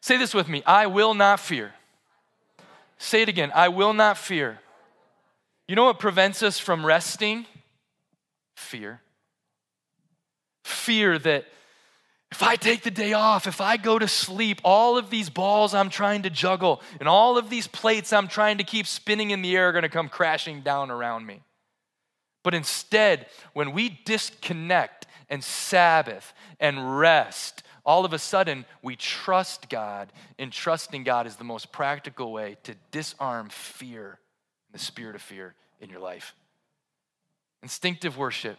Say 0.00 0.16
this 0.16 0.34
with 0.34 0.48
me 0.48 0.62
I 0.66 0.86
will 0.86 1.14
not 1.14 1.40
fear. 1.40 1.74
Say 2.98 3.22
it 3.22 3.28
again 3.28 3.52
I 3.54 3.68
will 3.68 3.92
not 3.92 4.18
fear. 4.18 4.60
You 5.68 5.76
know 5.76 5.84
what 5.84 5.98
prevents 5.98 6.42
us 6.42 6.58
from 6.58 6.84
resting? 6.84 7.46
Fear. 8.56 9.00
Fear 10.64 11.18
that 11.20 11.46
if 12.32 12.42
I 12.42 12.56
take 12.56 12.82
the 12.82 12.90
day 12.90 13.12
off, 13.12 13.46
if 13.46 13.60
I 13.60 13.76
go 13.76 13.98
to 13.98 14.06
sleep, 14.06 14.60
all 14.64 14.96
of 14.96 15.10
these 15.10 15.28
balls 15.28 15.74
I'm 15.74 15.90
trying 15.90 16.22
to 16.22 16.30
juggle 16.30 16.80
and 17.00 17.08
all 17.08 17.38
of 17.38 17.50
these 17.50 17.66
plates 17.66 18.12
I'm 18.12 18.28
trying 18.28 18.58
to 18.58 18.64
keep 18.64 18.86
spinning 18.86 19.30
in 19.30 19.42
the 19.42 19.56
air 19.56 19.68
are 19.68 19.72
going 19.72 19.82
to 19.82 19.88
come 19.88 20.08
crashing 20.08 20.60
down 20.60 20.90
around 20.90 21.26
me. 21.26 21.42
But 22.42 22.54
instead, 22.54 23.26
when 23.52 23.72
we 23.72 24.00
disconnect 24.04 25.06
and 25.28 25.44
Sabbath 25.44 26.32
and 26.58 26.98
rest, 26.98 27.62
all 27.84 28.04
of 28.04 28.12
a 28.12 28.18
sudden 28.18 28.64
we 28.82 28.96
trust 28.96 29.68
God, 29.68 30.12
and 30.38 30.52
trusting 30.52 31.04
God 31.04 31.26
is 31.26 31.36
the 31.36 31.44
most 31.44 31.72
practical 31.72 32.32
way 32.32 32.56
to 32.64 32.74
disarm 32.90 33.48
fear, 33.48 34.18
the 34.72 34.78
spirit 34.78 35.14
of 35.14 35.22
fear 35.22 35.54
in 35.80 35.90
your 35.90 36.00
life. 36.00 36.34
instinctive 37.62 38.16
worship, 38.16 38.56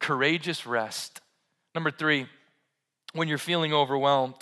courageous 0.00 0.66
rest. 0.66 1.20
Number 1.72 1.92
three, 1.92 2.26
when 3.12 3.28
you're 3.28 3.38
feeling 3.38 3.72
overwhelmed, 3.72 4.34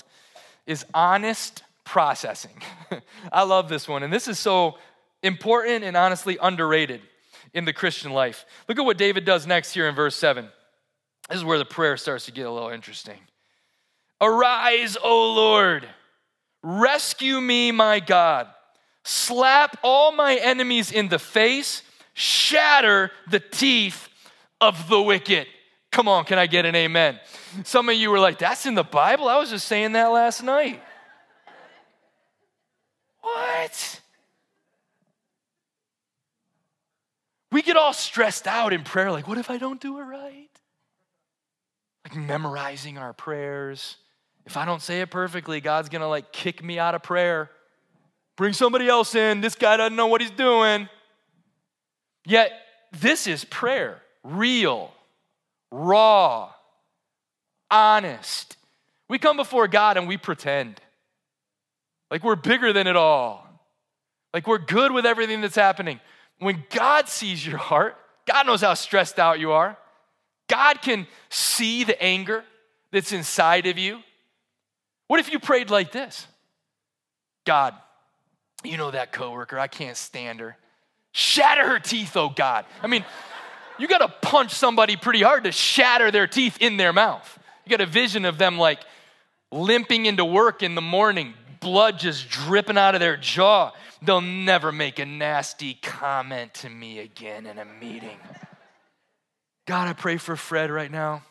is 0.66 0.86
honest 0.94 1.62
processing. 1.84 2.62
I 3.32 3.42
love 3.42 3.68
this 3.68 3.86
one. 3.86 4.02
And 4.02 4.10
this 4.10 4.28
is 4.28 4.38
so 4.38 4.78
important 5.22 5.84
and 5.84 5.94
honestly 5.94 6.38
underrated 6.40 7.02
in 7.54 7.64
the 7.64 7.72
Christian 7.72 8.12
life. 8.12 8.46
Look 8.68 8.78
at 8.78 8.84
what 8.84 8.98
David 8.98 9.24
does 9.24 9.46
next 9.46 9.72
here 9.72 9.88
in 9.88 9.94
verse 9.94 10.16
7. 10.16 10.48
This 11.28 11.38
is 11.38 11.44
where 11.44 11.58
the 11.58 11.64
prayer 11.64 11.96
starts 11.96 12.26
to 12.26 12.32
get 12.32 12.46
a 12.46 12.50
little 12.50 12.70
interesting. 12.70 13.18
Arise, 14.20 14.96
O 15.02 15.32
Lord, 15.32 15.88
rescue 16.62 17.40
me, 17.40 17.72
my 17.72 18.00
God. 18.00 18.48
Slap 19.04 19.78
all 19.82 20.12
my 20.12 20.36
enemies 20.36 20.92
in 20.92 21.08
the 21.08 21.18
face, 21.18 21.82
shatter 22.14 23.10
the 23.28 23.40
teeth 23.40 24.08
of 24.60 24.88
the 24.88 25.00
wicked. 25.00 25.46
Come 25.90 26.08
on, 26.08 26.24
can 26.24 26.38
I 26.38 26.46
get 26.46 26.64
an 26.64 26.74
amen? 26.74 27.18
Some 27.64 27.88
of 27.88 27.96
you 27.96 28.10
were 28.10 28.20
like, 28.20 28.38
that's 28.38 28.64
in 28.64 28.74
the 28.74 28.84
Bible? 28.84 29.28
I 29.28 29.38
was 29.38 29.50
just 29.50 29.66
saying 29.66 29.92
that 29.92 30.06
last 30.06 30.42
night. 30.42 30.82
What? 33.20 34.01
We 37.52 37.60
get 37.62 37.76
all 37.76 37.92
stressed 37.92 38.46
out 38.46 38.72
in 38.72 38.82
prayer, 38.82 39.12
like, 39.12 39.28
what 39.28 39.36
if 39.38 39.50
I 39.50 39.58
don't 39.58 39.80
do 39.80 39.98
it 39.98 40.02
right? 40.02 40.48
Like 42.04 42.16
memorizing 42.16 42.98
our 42.98 43.12
prayers. 43.12 43.98
If 44.46 44.56
I 44.56 44.64
don't 44.64 44.82
say 44.82 45.02
it 45.02 45.10
perfectly, 45.10 45.60
God's 45.60 45.88
gonna 45.88 46.08
like 46.08 46.32
kick 46.32 46.64
me 46.64 46.78
out 46.78 46.94
of 46.94 47.02
prayer. 47.02 47.50
Bring 48.36 48.54
somebody 48.54 48.88
else 48.88 49.14
in. 49.14 49.40
This 49.40 49.54
guy 49.54 49.76
doesn't 49.76 49.94
know 49.94 50.06
what 50.06 50.20
he's 50.20 50.30
doing. 50.30 50.88
Yet, 52.24 52.52
this 52.90 53.26
is 53.26 53.44
prayer 53.44 54.02
real, 54.24 54.92
raw, 55.70 56.50
honest. 57.70 58.56
We 59.08 59.18
come 59.18 59.36
before 59.36 59.68
God 59.68 59.96
and 59.96 60.08
we 60.08 60.16
pretend 60.16 60.80
like 62.10 62.24
we're 62.24 62.36
bigger 62.36 62.72
than 62.72 62.86
it 62.86 62.96
all, 62.96 63.46
like 64.32 64.46
we're 64.46 64.58
good 64.58 64.92
with 64.92 65.04
everything 65.06 65.40
that's 65.40 65.54
happening. 65.54 66.00
When 66.38 66.64
God 66.70 67.08
sees 67.08 67.46
your 67.46 67.58
heart, 67.58 67.96
God 68.26 68.46
knows 68.46 68.62
how 68.62 68.74
stressed 68.74 69.18
out 69.18 69.40
you 69.40 69.52
are. 69.52 69.76
God 70.48 70.82
can 70.82 71.06
see 71.30 71.84
the 71.84 72.00
anger 72.02 72.44
that's 72.90 73.12
inside 73.12 73.66
of 73.66 73.78
you. 73.78 74.00
What 75.08 75.20
if 75.20 75.32
you 75.32 75.38
prayed 75.38 75.70
like 75.70 75.92
this? 75.92 76.26
God, 77.44 77.74
you 78.64 78.76
know 78.76 78.90
that 78.90 79.12
coworker, 79.12 79.58
I 79.58 79.66
can't 79.66 79.96
stand 79.96 80.40
her. 80.40 80.56
Shatter 81.12 81.68
her 81.68 81.78
teeth, 81.78 82.16
oh 82.16 82.28
God. 82.28 82.64
I 82.82 82.86
mean, 82.86 83.04
you 83.78 83.88
got 83.88 83.98
to 83.98 84.08
punch 84.26 84.52
somebody 84.52 84.96
pretty 84.96 85.22
hard 85.22 85.44
to 85.44 85.52
shatter 85.52 86.10
their 86.10 86.26
teeth 86.26 86.58
in 86.60 86.76
their 86.76 86.92
mouth. 86.92 87.38
You 87.64 87.70
got 87.70 87.80
a 87.80 87.90
vision 87.90 88.24
of 88.24 88.38
them 88.38 88.58
like 88.58 88.80
limping 89.50 90.06
into 90.06 90.24
work 90.24 90.62
in 90.62 90.74
the 90.74 90.80
morning, 90.80 91.34
blood 91.60 91.98
just 91.98 92.28
dripping 92.28 92.78
out 92.78 92.94
of 92.94 93.00
their 93.00 93.16
jaw. 93.16 93.72
They'll 94.04 94.20
never 94.20 94.72
make 94.72 94.98
a 94.98 95.06
nasty 95.06 95.74
comment 95.74 96.54
to 96.54 96.68
me 96.68 96.98
again 96.98 97.46
in 97.46 97.58
a 97.58 97.64
meeting. 97.64 98.18
God, 99.64 99.86
I 99.86 99.92
pray 99.92 100.16
for 100.16 100.34
Fred 100.34 100.72
right 100.72 100.90
now. 100.90 101.22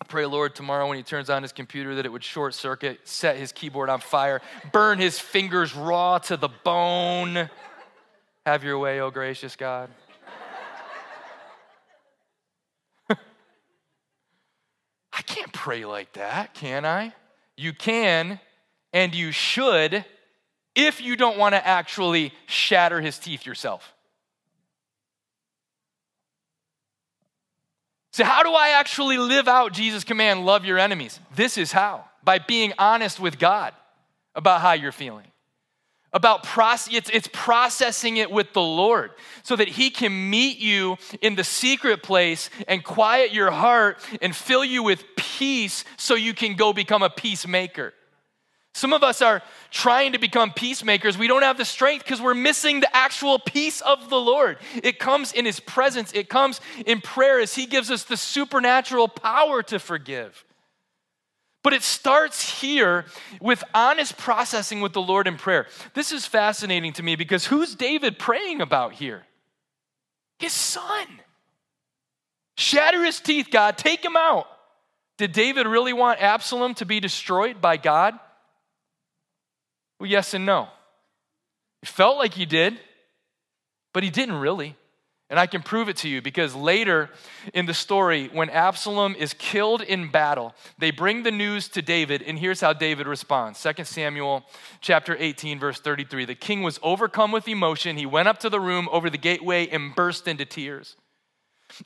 I 0.00 0.04
pray, 0.04 0.26
Lord, 0.26 0.56
tomorrow 0.56 0.88
when 0.88 0.96
he 0.96 1.04
turns 1.04 1.30
on 1.30 1.42
his 1.42 1.52
computer 1.52 1.94
that 1.94 2.04
it 2.04 2.10
would 2.10 2.24
short 2.24 2.54
circuit, 2.54 3.00
set 3.04 3.36
his 3.36 3.52
keyboard 3.52 3.88
on 3.88 4.00
fire, 4.00 4.42
burn 4.72 4.98
his 4.98 5.18
fingers 5.18 5.74
raw 5.74 6.18
to 6.18 6.36
the 6.36 6.48
bone. 6.48 7.48
Have 8.44 8.64
your 8.64 8.78
way, 8.78 9.00
oh 9.00 9.10
gracious 9.10 9.54
God. 9.56 9.88
I 15.12 15.22
can't 15.22 15.52
pray 15.52 15.84
like 15.84 16.12
that, 16.14 16.52
can 16.52 16.84
I? 16.84 17.14
You 17.56 17.72
can 17.72 18.40
and 18.92 19.14
you 19.14 19.30
should 19.30 20.04
if 20.76 21.00
you 21.00 21.16
don't 21.16 21.38
want 21.38 21.54
to 21.54 21.66
actually 21.66 22.32
shatter 22.46 23.00
his 23.00 23.18
teeth 23.18 23.46
yourself. 23.46 23.94
So, 28.12 28.24
how 28.24 28.42
do 28.42 28.50
I 28.52 28.70
actually 28.78 29.18
live 29.18 29.48
out 29.48 29.72
Jesus' 29.72 30.04
command, 30.04 30.46
love 30.46 30.64
your 30.64 30.78
enemies? 30.78 31.18
This 31.34 31.58
is 31.58 31.72
how 31.72 32.04
by 32.22 32.38
being 32.38 32.72
honest 32.78 33.20
with 33.20 33.38
God 33.38 33.74
about 34.34 34.60
how 34.60 34.72
you're 34.72 34.92
feeling. 34.92 35.26
About 36.12 36.42
process, 36.42 36.94
it's, 36.94 37.10
it's 37.10 37.28
processing 37.30 38.16
it 38.16 38.30
with 38.30 38.54
the 38.54 38.62
Lord 38.62 39.10
so 39.42 39.54
that 39.56 39.68
He 39.68 39.90
can 39.90 40.30
meet 40.30 40.58
you 40.58 40.96
in 41.20 41.34
the 41.34 41.44
secret 41.44 42.02
place 42.02 42.48
and 42.68 42.82
quiet 42.82 43.34
your 43.34 43.50
heart 43.50 43.98
and 44.22 44.34
fill 44.34 44.64
you 44.64 44.82
with 44.82 45.04
peace 45.16 45.84
so 45.98 46.14
you 46.14 46.32
can 46.32 46.56
go 46.56 46.72
become 46.72 47.02
a 47.02 47.10
peacemaker. 47.10 47.92
Some 48.76 48.92
of 48.92 49.02
us 49.02 49.22
are 49.22 49.42
trying 49.70 50.12
to 50.12 50.18
become 50.18 50.52
peacemakers. 50.52 51.16
We 51.16 51.28
don't 51.28 51.40
have 51.40 51.56
the 51.56 51.64
strength 51.64 52.04
because 52.04 52.20
we're 52.20 52.34
missing 52.34 52.80
the 52.80 52.94
actual 52.94 53.38
peace 53.38 53.80
of 53.80 54.10
the 54.10 54.20
Lord. 54.20 54.58
It 54.82 54.98
comes 54.98 55.32
in 55.32 55.46
His 55.46 55.60
presence, 55.60 56.12
it 56.12 56.28
comes 56.28 56.60
in 56.84 57.00
prayer 57.00 57.40
as 57.40 57.54
He 57.54 57.64
gives 57.64 57.90
us 57.90 58.04
the 58.04 58.18
supernatural 58.18 59.08
power 59.08 59.62
to 59.62 59.78
forgive. 59.78 60.44
But 61.62 61.72
it 61.72 61.82
starts 61.82 62.60
here 62.60 63.06
with 63.40 63.64
honest 63.72 64.18
processing 64.18 64.82
with 64.82 64.92
the 64.92 65.00
Lord 65.00 65.26
in 65.26 65.38
prayer. 65.38 65.68
This 65.94 66.12
is 66.12 66.26
fascinating 66.26 66.92
to 66.92 67.02
me 67.02 67.16
because 67.16 67.46
who's 67.46 67.74
David 67.74 68.18
praying 68.18 68.60
about 68.60 68.92
here? 68.92 69.24
His 70.38 70.52
son. 70.52 71.06
Shatter 72.58 73.02
his 73.02 73.20
teeth, 73.20 73.48
God, 73.50 73.78
take 73.78 74.04
him 74.04 74.16
out. 74.18 74.46
Did 75.16 75.32
David 75.32 75.66
really 75.66 75.94
want 75.94 76.20
Absalom 76.20 76.74
to 76.74 76.84
be 76.84 77.00
destroyed 77.00 77.62
by 77.62 77.78
God? 77.78 78.18
Well, 79.98 80.10
yes 80.10 80.34
and 80.34 80.46
no. 80.46 80.68
It 81.82 81.88
felt 81.88 82.18
like 82.18 82.34
he 82.34 82.46
did, 82.46 82.78
but 83.92 84.02
he 84.02 84.10
didn't 84.10 84.36
really. 84.36 84.76
And 85.28 85.40
I 85.40 85.46
can 85.46 85.62
prove 85.62 85.88
it 85.88 85.96
to 85.98 86.08
you 86.08 86.22
because 86.22 86.54
later 86.54 87.10
in 87.52 87.66
the 87.66 87.74
story, 87.74 88.28
when 88.32 88.48
Absalom 88.48 89.16
is 89.16 89.34
killed 89.34 89.82
in 89.82 90.08
battle, 90.08 90.54
they 90.78 90.92
bring 90.92 91.24
the 91.24 91.32
news 91.32 91.66
to 91.70 91.82
David, 91.82 92.22
and 92.22 92.38
here's 92.38 92.60
how 92.60 92.72
David 92.72 93.08
responds 93.08 93.60
2 93.60 93.84
Samuel 93.84 94.44
chapter 94.80 95.16
18, 95.18 95.58
verse 95.58 95.80
33. 95.80 96.26
The 96.26 96.36
king 96.36 96.62
was 96.62 96.78
overcome 96.80 97.32
with 97.32 97.48
emotion. 97.48 97.96
He 97.96 98.06
went 98.06 98.28
up 98.28 98.38
to 98.38 98.50
the 98.50 98.60
room 98.60 98.88
over 98.92 99.10
the 99.10 99.18
gateway 99.18 99.66
and 99.66 99.96
burst 99.96 100.28
into 100.28 100.44
tears. 100.44 100.94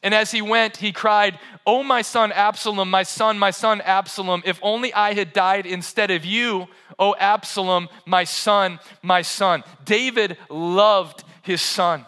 And 0.02 0.14
as 0.14 0.30
he 0.30 0.42
went, 0.42 0.76
he 0.76 0.92
cried, 0.92 1.38
Oh, 1.66 1.82
my 1.82 2.02
son 2.02 2.32
Absalom, 2.32 2.90
my 2.90 3.02
son, 3.02 3.38
my 3.38 3.50
son 3.50 3.80
Absalom, 3.80 4.42
if 4.44 4.58
only 4.62 4.92
I 4.92 5.14
had 5.14 5.32
died 5.32 5.66
instead 5.66 6.10
of 6.10 6.24
you, 6.24 6.68
O 6.98 7.14
Absalom, 7.18 7.88
my 8.06 8.24
son, 8.24 8.78
my 9.02 9.22
son. 9.22 9.64
David 9.84 10.36
loved 10.48 11.24
his 11.42 11.62
son. 11.62 12.06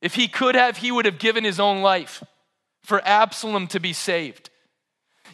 If 0.00 0.14
he 0.14 0.28
could 0.28 0.54
have, 0.54 0.78
he 0.78 0.90
would 0.90 1.04
have 1.04 1.18
given 1.18 1.44
his 1.44 1.60
own 1.60 1.82
life 1.82 2.22
for 2.82 3.00
Absalom 3.04 3.66
to 3.68 3.80
be 3.80 3.92
saved. 3.92 4.50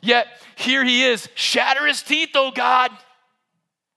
Yet 0.01 0.27
here 0.57 0.85
he 0.85 1.05
is, 1.05 1.29
shatter 1.35 1.87
his 1.87 2.03
teeth, 2.03 2.31
oh 2.35 2.51
God. 2.51 2.91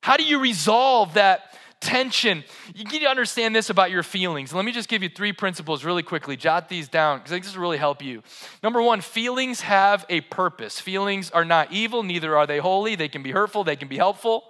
How 0.04 0.18
do 0.18 0.24
you 0.24 0.40
resolve 0.40 1.16
that 1.16 1.55
tension. 1.82 2.44
You 2.74 2.84
need 2.86 3.00
to 3.00 3.08
understand 3.08 3.56
this 3.56 3.70
about 3.70 3.92
your 3.92 4.04
feelings. 4.04 4.54
Let 4.54 4.66
me 4.66 4.72
just 4.72 4.90
give 4.90 5.04
you 5.04 5.10
three 5.10 5.34
principles 5.34 5.84
really 5.84 6.04
quickly. 6.04 6.36
Jot 6.38 6.70
these 6.70 6.88
down 6.88 7.20
because 7.20 7.32
I 7.32 7.36
think 7.36 7.46
this 7.46 7.56
will 7.56 7.62
really 7.62 7.78
help 7.78 8.04
you. 8.04 8.24
Number 8.64 8.82
one, 8.82 9.02
feelings 9.02 9.62
have 9.62 10.06
a 10.10 10.22
purpose. 10.22 10.80
Feelings 10.80 11.32
are 11.32 11.46
not 11.46 11.72
evil, 11.72 12.04
neither 12.04 12.38
are 12.38 12.48
they 12.48 12.60
holy. 12.60 12.96
They 12.96 13.10
can 13.10 13.24
be 13.24 13.32
hurtful, 13.32 13.64
they 13.64 13.76
can 13.76 13.88
be 13.88 13.98
helpful. 13.98 14.46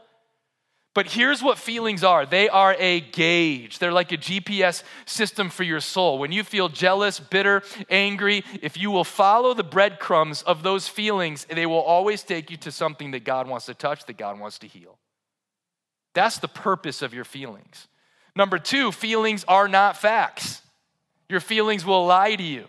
But 0.96 1.08
here's 1.08 1.44
what 1.44 1.58
feelings 1.58 2.06
are 2.06 2.26
they 2.26 2.48
are 2.48 2.74
a 2.80 3.02
gauge. 3.02 3.80
They're 3.80 3.92
like 3.92 4.14
a 4.14 4.18
GPS 4.18 4.82
system 5.06 5.50
for 5.50 5.64
your 5.64 5.82
soul. 5.82 6.18
When 6.18 6.32
you 6.32 6.42
feel 6.42 6.70
jealous, 6.70 7.20
bitter, 7.20 7.64
angry, 7.90 8.46
if 8.62 8.78
you 8.78 8.90
will 8.92 9.04
follow 9.04 9.54
the 9.54 9.64
breadcrumbs 9.64 10.42
of 10.44 10.64
those 10.64 10.88
feelings, 10.88 11.46
they 11.52 11.66
will 11.66 11.82
always 11.82 12.24
take 12.24 12.50
you 12.50 12.56
to 12.58 12.72
something 12.72 13.12
that 13.12 13.26
God 13.26 13.50
wants 13.50 13.66
to 13.66 13.74
touch, 13.74 14.06
that 14.06 14.18
God 14.18 14.40
wants 14.40 14.58
to 14.60 14.68
heal. 14.68 14.98
That's 16.16 16.40
the 16.40 16.48
purpose 16.48 17.04
of 17.04 17.14
your 17.14 17.26
feelings. 17.26 17.88
Number 18.36 18.58
two, 18.58 18.92
feelings 18.92 19.46
are 19.48 19.68
not 19.68 19.98
facts. 19.98 20.62
Your 21.30 21.40
feelings 21.40 21.86
will 21.86 22.06
lie 22.06 22.36
to 22.36 22.44
you. 22.44 22.66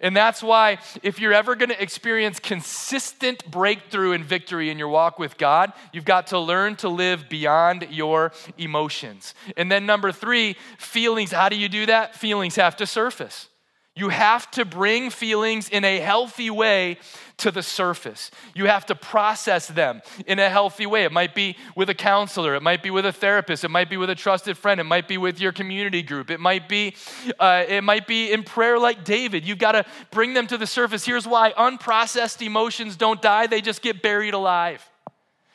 And 0.00 0.16
that's 0.16 0.42
why, 0.42 0.78
if 1.02 1.20
you're 1.20 1.32
ever 1.32 1.54
going 1.54 1.68
to 1.68 1.80
experience 1.80 2.38
consistent 2.38 3.48
breakthrough 3.50 4.12
and 4.12 4.24
victory 4.24 4.70
in 4.70 4.78
your 4.78 4.88
walk 4.88 5.18
with 5.18 5.36
God, 5.36 5.72
you've 5.92 6.06
got 6.06 6.28
to 6.28 6.38
learn 6.38 6.76
to 6.76 6.88
live 6.88 7.28
beyond 7.28 7.86
your 7.90 8.32
emotions. 8.56 9.34
And 9.56 9.70
then, 9.70 9.86
number 9.86 10.10
three, 10.10 10.56
feelings. 10.78 11.32
How 11.32 11.48
do 11.48 11.56
you 11.56 11.68
do 11.68 11.86
that? 11.86 12.16
Feelings 12.16 12.56
have 12.56 12.76
to 12.76 12.86
surface. 12.86 13.48
You 13.96 14.08
have 14.08 14.50
to 14.52 14.64
bring 14.64 15.10
feelings 15.10 15.68
in 15.68 15.84
a 15.84 16.00
healthy 16.00 16.50
way 16.50 16.98
to 17.36 17.52
the 17.52 17.62
surface. 17.62 18.32
You 18.52 18.66
have 18.66 18.86
to 18.86 18.96
process 18.96 19.68
them 19.68 20.02
in 20.26 20.40
a 20.40 20.50
healthy 20.50 20.84
way. 20.84 21.04
It 21.04 21.12
might 21.12 21.32
be 21.32 21.56
with 21.76 21.88
a 21.90 21.94
counselor, 21.94 22.56
it 22.56 22.62
might 22.62 22.82
be 22.82 22.90
with 22.90 23.06
a 23.06 23.12
therapist, 23.12 23.62
it 23.62 23.68
might 23.68 23.88
be 23.88 23.96
with 23.96 24.10
a 24.10 24.14
trusted 24.16 24.58
friend, 24.58 24.80
it 24.80 24.84
might 24.84 25.06
be 25.06 25.16
with 25.16 25.40
your 25.40 25.52
community 25.52 26.02
group, 26.02 26.30
it 26.30 26.40
might 26.40 26.68
be, 26.68 26.96
uh, 27.38 27.64
it 27.68 27.84
might 27.84 28.08
be 28.08 28.32
in 28.32 28.42
prayer 28.42 28.80
like 28.80 29.04
David. 29.04 29.46
You've 29.46 29.58
got 29.58 29.72
to 29.72 29.84
bring 30.10 30.34
them 30.34 30.48
to 30.48 30.58
the 30.58 30.66
surface. 30.66 31.04
Here's 31.04 31.26
why 31.26 31.52
unprocessed 31.52 32.44
emotions 32.44 32.96
don't 32.96 33.22
die, 33.22 33.46
they 33.46 33.60
just 33.60 33.80
get 33.80 34.02
buried 34.02 34.34
alive. 34.34 34.84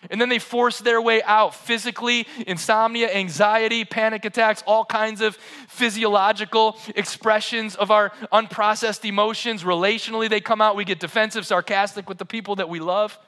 And 0.09 0.19
then 0.19 0.29
they 0.29 0.39
force 0.39 0.79
their 0.79 1.01
way 1.01 1.21
out 1.23 1.53
physically, 1.53 2.25
insomnia, 2.47 3.13
anxiety, 3.13 3.83
panic 3.83 4.23
attacks, 4.23 4.63
all 4.65 4.85
kinds 4.85 5.21
of 5.21 5.35
physiological 5.67 6.77
expressions 6.95 7.75
of 7.75 7.91
our 7.91 8.11
unprocessed 8.31 9.03
emotions. 9.03 9.63
Relationally, 9.63 10.29
they 10.29 10.39
come 10.39 10.61
out. 10.61 10.75
We 10.75 10.85
get 10.85 10.99
defensive, 10.99 11.45
sarcastic 11.45 12.07
with 12.07 12.17
the 12.17 12.25
people 12.25 12.55
that 12.57 12.69
we 12.69 12.79
love. 12.79 13.19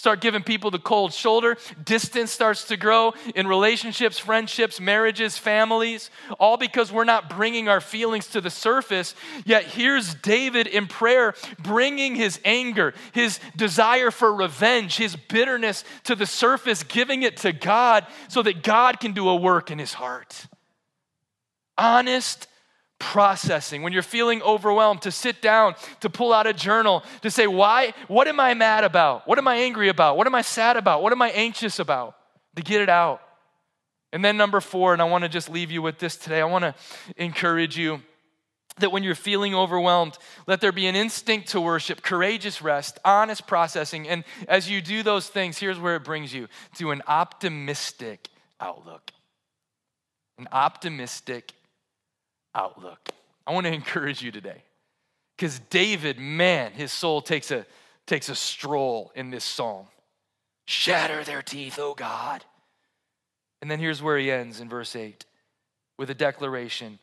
Start 0.00 0.22
giving 0.22 0.42
people 0.42 0.70
the 0.70 0.78
cold 0.78 1.12
shoulder. 1.12 1.58
Distance 1.84 2.30
starts 2.30 2.64
to 2.68 2.78
grow 2.78 3.12
in 3.34 3.46
relationships, 3.46 4.18
friendships, 4.18 4.80
marriages, 4.80 5.36
families, 5.36 6.08
all 6.38 6.56
because 6.56 6.90
we're 6.90 7.04
not 7.04 7.28
bringing 7.28 7.68
our 7.68 7.82
feelings 7.82 8.26
to 8.28 8.40
the 8.40 8.48
surface. 8.48 9.14
Yet 9.44 9.64
here's 9.64 10.14
David 10.14 10.68
in 10.68 10.86
prayer 10.86 11.34
bringing 11.58 12.14
his 12.14 12.40
anger, 12.46 12.94
his 13.12 13.40
desire 13.56 14.10
for 14.10 14.34
revenge, 14.34 14.96
his 14.96 15.16
bitterness 15.16 15.84
to 16.04 16.14
the 16.14 16.24
surface, 16.24 16.82
giving 16.82 17.22
it 17.22 17.36
to 17.36 17.52
God 17.52 18.06
so 18.28 18.40
that 18.40 18.62
God 18.62 19.00
can 19.00 19.12
do 19.12 19.28
a 19.28 19.36
work 19.36 19.70
in 19.70 19.78
his 19.78 19.92
heart. 19.92 20.46
Honest 21.76 22.46
processing, 23.00 23.82
when 23.82 23.92
you're 23.92 24.02
feeling 24.02 24.40
overwhelmed, 24.42 25.02
to 25.02 25.10
sit 25.10 25.42
down, 25.42 25.74
to 25.98 26.08
pull 26.08 26.32
out 26.32 26.46
a 26.46 26.52
journal, 26.52 27.02
to 27.22 27.30
say, 27.30 27.48
Why? 27.48 27.92
What 28.06 28.28
am 28.28 28.38
I 28.38 28.54
mad 28.54 28.84
about? 28.84 29.26
What 29.26 29.38
am 29.38 29.48
I 29.48 29.56
angry 29.56 29.88
about? 29.88 30.16
What 30.16 30.28
am 30.28 30.34
I 30.36 30.42
sad 30.42 30.76
about? 30.76 31.02
What 31.02 31.10
am 31.12 31.20
I 31.20 31.30
anxious 31.30 31.80
about? 31.80 32.16
To 32.54 32.62
get 32.62 32.80
it 32.80 32.88
out. 32.88 33.20
And 34.12 34.24
then, 34.24 34.36
number 34.36 34.60
four, 34.60 34.92
and 34.92 35.02
I 35.02 35.06
want 35.06 35.22
to 35.22 35.28
just 35.28 35.50
leave 35.50 35.72
you 35.72 35.82
with 35.82 35.98
this 35.98 36.16
today, 36.16 36.40
I 36.40 36.44
want 36.44 36.62
to 36.62 36.74
encourage 37.16 37.76
you 37.76 38.02
that 38.78 38.92
when 38.92 39.02
you're 39.02 39.14
feeling 39.14 39.54
overwhelmed, 39.54 40.16
let 40.46 40.60
there 40.60 40.72
be 40.72 40.86
an 40.86 40.96
instinct 40.96 41.48
to 41.48 41.60
worship, 41.60 42.02
courageous 42.02 42.62
rest, 42.62 42.98
honest 43.04 43.46
processing. 43.46 44.08
And 44.08 44.24
as 44.48 44.70
you 44.70 44.80
do 44.80 45.02
those 45.02 45.28
things, 45.28 45.58
here's 45.58 45.78
where 45.78 45.96
it 45.96 46.04
brings 46.04 46.32
you 46.32 46.48
to 46.76 46.90
an 46.90 47.02
optimistic 47.06 48.28
outlook. 48.60 49.10
An 50.38 50.48
optimistic 50.52 51.52
outlook. 52.54 53.10
I 53.46 53.52
want 53.52 53.66
to 53.66 53.72
encourage 53.74 54.22
you 54.22 54.30
today. 54.30 54.62
Because 55.36 55.58
David, 55.70 56.18
man, 56.18 56.72
his 56.72 56.92
soul 56.92 57.22
takes 57.22 57.50
a, 57.50 57.64
takes 58.06 58.28
a 58.28 58.34
stroll 58.34 59.10
in 59.14 59.30
this 59.30 59.44
psalm. 59.44 59.86
Shatter 60.66 61.24
their 61.24 61.42
teeth, 61.42 61.78
O 61.78 61.94
God. 61.94 62.44
And 63.60 63.70
then 63.70 63.78
here's 63.78 64.02
where 64.02 64.18
he 64.18 64.30
ends 64.30 64.60
in 64.60 64.68
verse 64.68 64.94
8 64.94 65.24
with 65.98 66.10
a 66.10 66.14
declaration 66.14 66.98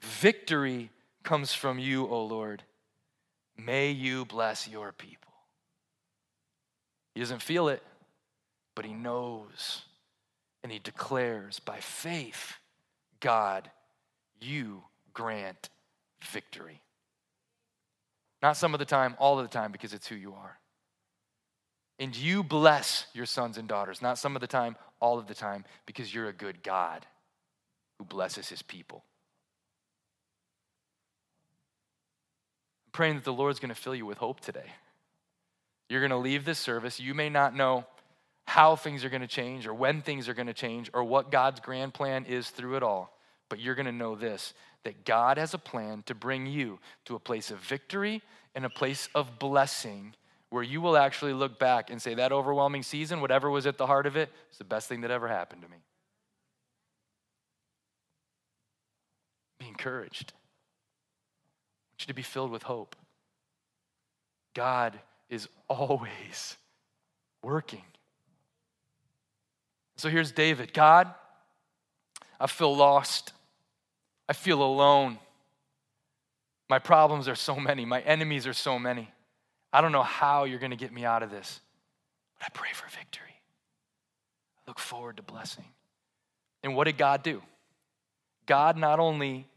Victory 0.00 0.90
comes 1.22 1.52
from 1.52 1.78
you, 1.78 2.06
O 2.06 2.24
Lord. 2.24 2.62
May 3.56 3.90
you 3.90 4.24
bless 4.24 4.66
your 4.66 4.92
people. 4.92 5.32
He 7.14 7.20
doesn't 7.20 7.42
feel 7.42 7.68
it, 7.68 7.82
but 8.74 8.86
he 8.86 8.94
knows. 8.94 9.82
And 10.62 10.72
he 10.72 10.78
declares 10.78 11.60
by 11.60 11.80
faith, 11.80 12.54
God, 13.20 13.70
you 14.40 14.84
grant 15.12 15.68
victory. 16.22 16.82
Not 18.42 18.56
some 18.56 18.74
of 18.74 18.78
the 18.78 18.86
time, 18.86 19.16
all 19.18 19.38
of 19.38 19.44
the 19.44 19.52
time, 19.52 19.72
because 19.72 19.92
it's 19.92 20.06
who 20.06 20.14
you 20.14 20.32
are. 20.34 20.58
And 21.98 22.16
you 22.16 22.42
bless 22.42 23.06
your 23.12 23.26
sons 23.26 23.58
and 23.58 23.68
daughters, 23.68 24.00
not 24.00 24.18
some 24.18 24.34
of 24.34 24.40
the 24.40 24.46
time, 24.46 24.76
all 25.00 25.18
of 25.18 25.26
the 25.26 25.34
time, 25.34 25.64
because 25.84 26.14
you're 26.14 26.28
a 26.28 26.32
good 26.32 26.62
God 26.62 27.04
who 27.98 28.04
blesses 28.04 28.48
his 28.48 28.62
people. 28.62 29.04
I'm 32.86 32.92
praying 32.92 33.16
that 33.16 33.24
the 33.24 33.32
Lord's 33.32 33.60
going 33.60 33.68
to 33.68 33.74
fill 33.74 33.94
you 33.94 34.06
with 34.06 34.16
hope 34.16 34.40
today. 34.40 34.72
You're 35.90 36.00
going 36.00 36.10
to 36.10 36.16
leave 36.16 36.46
this 36.46 36.58
service. 36.58 36.98
You 36.98 37.12
may 37.14 37.28
not 37.28 37.54
know 37.54 37.84
how 38.46 38.74
things 38.74 39.04
are 39.04 39.10
going 39.10 39.20
to 39.20 39.28
change 39.28 39.66
or 39.66 39.74
when 39.74 40.00
things 40.00 40.28
are 40.28 40.34
going 40.34 40.46
to 40.46 40.54
change 40.54 40.90
or 40.94 41.04
what 41.04 41.30
God's 41.30 41.60
grand 41.60 41.92
plan 41.92 42.24
is 42.24 42.48
through 42.48 42.76
it 42.76 42.82
all, 42.82 43.16
but 43.50 43.60
you're 43.60 43.74
going 43.74 43.84
to 43.84 43.92
know 43.92 44.14
this 44.14 44.54
that 44.84 45.04
God 45.04 45.36
has 45.36 45.52
a 45.52 45.58
plan 45.58 46.02
to 46.06 46.14
bring 46.14 46.46
you 46.46 46.78
to 47.04 47.14
a 47.14 47.18
place 47.18 47.50
of 47.50 47.58
victory 47.58 48.22
and 48.54 48.64
a 48.64 48.70
place 48.70 49.10
of 49.14 49.38
blessing 49.38 50.14
where 50.48 50.62
you 50.62 50.80
will 50.80 50.96
actually 50.96 51.34
look 51.34 51.58
back 51.58 51.90
and 51.90 52.00
say, 52.00 52.14
that 52.14 52.32
overwhelming 52.32 52.82
season, 52.82 53.20
whatever 53.20 53.50
was 53.50 53.66
at 53.66 53.76
the 53.76 53.86
heart 53.86 54.06
of 54.06 54.16
it, 54.16 54.30
is 54.50 54.58
the 54.58 54.64
best 54.64 54.88
thing 54.88 55.02
that 55.02 55.10
ever 55.10 55.28
happened 55.28 55.60
to 55.62 55.68
me. 55.68 55.76
Be 59.58 59.68
encouraged. 59.68 60.32
I 60.32 61.92
want 61.92 62.00
you 62.00 62.06
to 62.06 62.14
be 62.14 62.22
filled 62.22 62.50
with 62.50 62.62
hope. 62.62 62.96
God 64.54 64.98
is 65.28 65.46
always 65.68 66.56
working. 67.42 67.84
So 69.96 70.08
here's 70.08 70.32
David 70.32 70.72
God, 70.72 71.12
I 72.40 72.46
feel 72.46 72.74
lost. 72.74 73.34
I 74.30 74.32
feel 74.32 74.62
alone. 74.62 75.18
My 76.68 76.78
problems 76.78 77.26
are 77.26 77.34
so 77.34 77.56
many. 77.56 77.84
My 77.84 78.00
enemies 78.02 78.46
are 78.46 78.52
so 78.52 78.78
many. 78.78 79.10
I 79.72 79.80
don't 79.80 79.90
know 79.90 80.04
how 80.04 80.44
you're 80.44 80.60
going 80.60 80.70
to 80.70 80.76
get 80.76 80.92
me 80.92 81.04
out 81.04 81.24
of 81.24 81.32
this, 81.32 81.60
but 82.38 82.46
I 82.46 82.48
pray 82.56 82.68
for 82.72 82.88
victory. 82.96 83.34
I 84.56 84.70
look 84.70 84.78
forward 84.78 85.16
to 85.16 85.24
blessing. 85.24 85.64
And 86.62 86.76
what 86.76 86.84
did 86.84 86.96
God 86.96 87.24
do? 87.24 87.42
God 88.46 88.76
not 88.76 89.00
only 89.00 89.48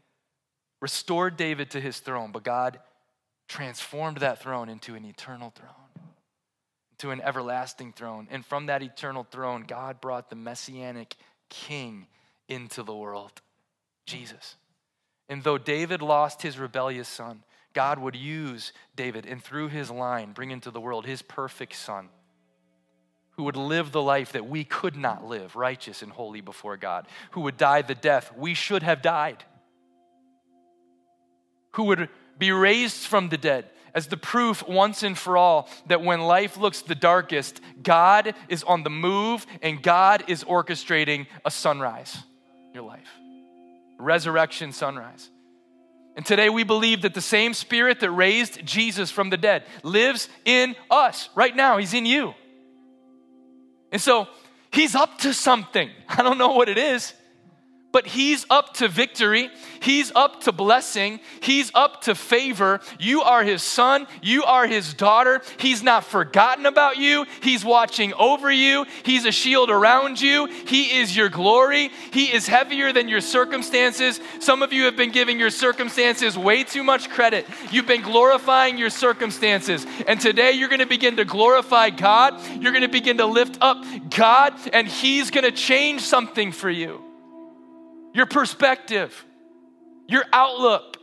restored 0.82 1.36
David 1.36 1.70
to 1.70 1.80
his 1.80 2.00
throne, 2.00 2.32
but 2.32 2.42
God 2.42 2.80
transformed 3.46 4.18
that 4.18 4.42
throne 4.42 4.68
into 4.68 4.96
an 4.96 5.04
eternal 5.04 5.50
throne, 5.54 6.10
into 6.90 7.12
an 7.12 7.20
everlasting 7.20 7.92
throne. 7.92 8.26
And 8.28 8.44
from 8.44 8.66
that 8.66 8.82
eternal 8.82 9.24
throne, 9.30 9.66
God 9.68 10.00
brought 10.00 10.30
the 10.30 10.36
messianic 10.36 11.14
king 11.48 12.08
into 12.48 12.82
the 12.82 12.94
world, 12.94 13.40
Jesus. 14.04 14.56
And 15.28 15.42
though 15.42 15.58
David 15.58 16.02
lost 16.02 16.42
his 16.42 16.58
rebellious 16.58 17.08
son, 17.08 17.42
God 17.72 17.98
would 17.98 18.14
use 18.14 18.72
David 18.94 19.26
and 19.26 19.42
through 19.42 19.68
his 19.68 19.90
line 19.90 20.32
bring 20.32 20.50
into 20.50 20.70
the 20.70 20.80
world 20.80 21.06
his 21.06 21.22
perfect 21.22 21.74
son 21.74 22.08
who 23.36 23.44
would 23.44 23.56
live 23.56 23.90
the 23.90 24.02
life 24.02 24.32
that 24.32 24.46
we 24.46 24.64
could 24.64 24.96
not 24.96 25.24
live, 25.24 25.56
righteous 25.56 26.02
and 26.02 26.12
holy 26.12 26.40
before 26.40 26.76
God, 26.76 27.06
who 27.32 27.40
would 27.42 27.56
die 27.56 27.82
the 27.82 27.94
death 27.94 28.32
we 28.36 28.54
should 28.54 28.82
have 28.82 29.02
died, 29.02 29.42
who 31.72 31.84
would 31.84 32.08
be 32.38 32.52
raised 32.52 33.06
from 33.06 33.28
the 33.28 33.36
dead 33.36 33.68
as 33.92 34.06
the 34.06 34.16
proof 34.16 34.66
once 34.68 35.02
and 35.02 35.18
for 35.18 35.36
all 35.36 35.68
that 35.86 36.02
when 36.02 36.20
life 36.20 36.56
looks 36.56 36.82
the 36.82 36.94
darkest, 36.94 37.60
God 37.82 38.34
is 38.48 38.62
on 38.62 38.82
the 38.82 38.90
move 38.90 39.46
and 39.62 39.82
God 39.82 40.24
is 40.28 40.44
orchestrating 40.44 41.26
a 41.44 41.50
sunrise 41.50 42.16
in 42.68 42.74
your 42.74 42.84
life 42.84 43.08
resurrection 43.98 44.72
sunrise. 44.72 45.30
And 46.16 46.24
today 46.24 46.48
we 46.48 46.62
believe 46.62 47.02
that 47.02 47.14
the 47.14 47.20
same 47.20 47.54
spirit 47.54 48.00
that 48.00 48.10
raised 48.10 48.64
Jesus 48.64 49.10
from 49.10 49.30
the 49.30 49.36
dead 49.36 49.64
lives 49.82 50.28
in 50.44 50.76
us 50.90 51.28
right 51.34 51.54
now. 51.54 51.76
He's 51.78 51.94
in 51.94 52.06
you. 52.06 52.34
And 53.90 54.00
so 54.00 54.28
he's 54.70 54.94
up 54.94 55.18
to 55.18 55.34
something. 55.34 55.90
I 56.08 56.22
don't 56.22 56.38
know 56.38 56.52
what 56.52 56.68
it 56.68 56.78
is 56.78 57.14
but 57.94 58.08
he's 58.08 58.44
up 58.50 58.74
to 58.74 58.88
victory. 58.88 59.48
He's 59.80 60.10
up 60.16 60.40
to 60.42 60.52
blessing. 60.52 61.20
He's 61.40 61.70
up 61.74 62.00
to 62.02 62.16
favor. 62.16 62.80
You 62.98 63.22
are 63.22 63.44
his 63.44 63.62
son. 63.62 64.08
You 64.20 64.42
are 64.42 64.66
his 64.66 64.94
daughter. 64.94 65.42
He's 65.60 65.80
not 65.80 66.02
forgotten 66.02 66.66
about 66.66 66.96
you. 66.96 67.24
He's 67.40 67.64
watching 67.64 68.12
over 68.14 68.50
you. 68.50 68.84
He's 69.04 69.24
a 69.26 69.30
shield 69.30 69.70
around 69.70 70.20
you. 70.20 70.46
He 70.66 70.98
is 70.98 71.16
your 71.16 71.28
glory. 71.28 71.92
He 72.12 72.34
is 72.34 72.48
heavier 72.48 72.92
than 72.92 73.06
your 73.06 73.20
circumstances. 73.20 74.18
Some 74.40 74.64
of 74.64 74.72
you 74.72 74.86
have 74.86 74.96
been 74.96 75.12
giving 75.12 75.38
your 75.38 75.50
circumstances 75.50 76.36
way 76.36 76.64
too 76.64 76.82
much 76.82 77.08
credit. 77.10 77.46
You've 77.70 77.86
been 77.86 78.02
glorifying 78.02 78.76
your 78.76 78.90
circumstances. 78.90 79.86
And 80.08 80.20
today 80.20 80.50
you're 80.50 80.68
going 80.68 80.80
to 80.80 80.86
begin 80.86 81.14
to 81.18 81.24
glorify 81.24 81.90
God. 81.90 82.40
You're 82.60 82.72
going 82.72 82.82
to 82.82 82.88
begin 82.88 83.18
to 83.18 83.26
lift 83.26 83.58
up 83.60 83.84
God, 84.10 84.54
and 84.72 84.88
he's 84.88 85.30
going 85.30 85.44
to 85.44 85.52
change 85.52 86.00
something 86.00 86.50
for 86.50 86.68
you 86.68 87.03
your 88.14 88.26
perspective, 88.26 89.24
your 90.08 90.24
outlook. 90.32 90.96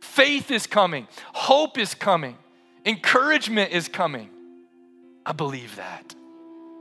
Faith 0.00 0.50
is 0.50 0.66
coming, 0.66 1.08
hope 1.32 1.76
is 1.76 1.94
coming, 1.94 2.38
encouragement 2.86 3.72
is 3.72 3.88
coming. 3.88 4.30
I 5.26 5.32
believe 5.32 5.76
that. 5.76 6.14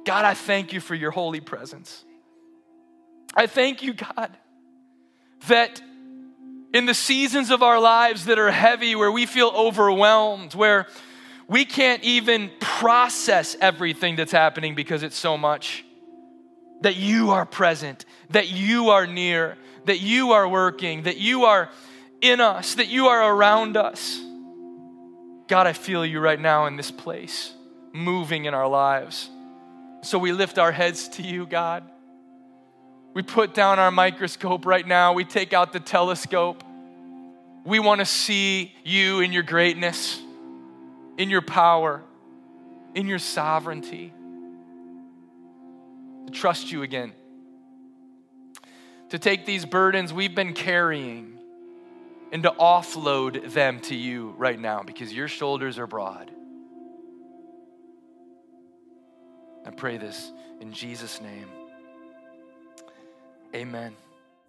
God, 0.05 0.25
I 0.25 0.33
thank 0.33 0.71
you 0.71 0.79
for 0.79 0.95
your 0.95 1.11
holy 1.11 1.39
presence. 1.39 2.05
I 3.35 3.47
thank 3.47 3.83
you, 3.83 3.93
God, 3.93 4.37
that 5.47 5.81
In 6.71 6.85
the 6.85 6.93
seasons 6.93 7.49
of 7.49 7.63
our 7.63 7.79
lives 7.79 8.25
that 8.25 8.37
are 8.37 8.51
heavy, 8.51 8.95
where 8.95 9.11
we 9.11 9.25
feel 9.25 9.51
overwhelmed, 9.55 10.53
where 10.53 10.85
we 11.47 11.65
can't 11.65 12.03
even 12.03 12.51
process 12.59 13.57
everything 13.59 14.15
that's 14.15 14.31
happening 14.31 14.75
because 14.75 15.01
it's 15.01 15.17
so 15.17 15.35
much, 15.35 15.83
that 16.81 16.95
you 16.95 17.31
are 17.31 17.45
present, 17.45 18.05
that 18.29 18.49
you 18.49 18.89
are 18.89 19.05
near, 19.05 19.57
that 19.85 19.99
you 19.99 20.31
are 20.31 20.47
working, 20.47 21.03
that 21.03 21.17
you 21.17 21.45
are 21.45 21.69
in 22.21 22.41
us, 22.41 22.75
that 22.75 22.87
you 22.87 23.07
are 23.07 23.33
around 23.33 23.77
us. 23.77 24.19
God, 25.47 25.67
I 25.67 25.73
feel 25.73 26.05
you 26.05 26.19
right 26.19 26.39
now 26.39 26.67
in 26.67 26.75
this 26.75 26.91
place, 26.91 27.53
moving 27.91 28.45
in 28.45 28.53
our 28.53 28.67
lives. 28.67 29.29
So 30.01 30.17
we 30.17 30.31
lift 30.31 30.59
our 30.59 30.71
heads 30.71 31.09
to 31.09 31.23
you, 31.23 31.45
God. 31.45 31.83
We 33.13 33.23
put 33.23 33.53
down 33.53 33.79
our 33.79 33.91
microscope 33.91 34.65
right 34.65 34.85
now, 34.85 35.13
we 35.13 35.25
take 35.25 35.53
out 35.53 35.73
the 35.73 35.79
telescope. 35.79 36.63
We 37.65 37.79
want 37.79 37.99
to 37.99 38.05
see 38.05 38.73
you 38.85 39.19
in 39.19 39.33
your 39.33 39.43
greatness, 39.43 40.19
in 41.17 41.29
your 41.29 41.41
power, 41.41 42.01
in 42.95 43.07
your 43.07 43.19
sovereignty. 43.19 44.13
To 46.29 46.35
trust 46.35 46.71
you 46.71 46.83
again. 46.83 47.13
To 49.09 49.17
take 49.17 49.47
these 49.47 49.65
burdens 49.65 50.13
we've 50.13 50.35
been 50.35 50.53
carrying 50.53 51.39
and 52.31 52.43
to 52.43 52.51
offload 52.51 53.51
them 53.51 53.79
to 53.81 53.95
you 53.95 54.35
right 54.37 54.59
now 54.59 54.83
because 54.83 55.11
your 55.11 55.27
shoulders 55.27 55.79
are 55.79 55.87
broad. 55.87 56.29
I 59.65 59.71
pray 59.71 59.97
this 59.97 60.31
in 60.61 60.71
Jesus' 60.71 61.19
name. 61.19 61.47
Amen. 63.55 63.95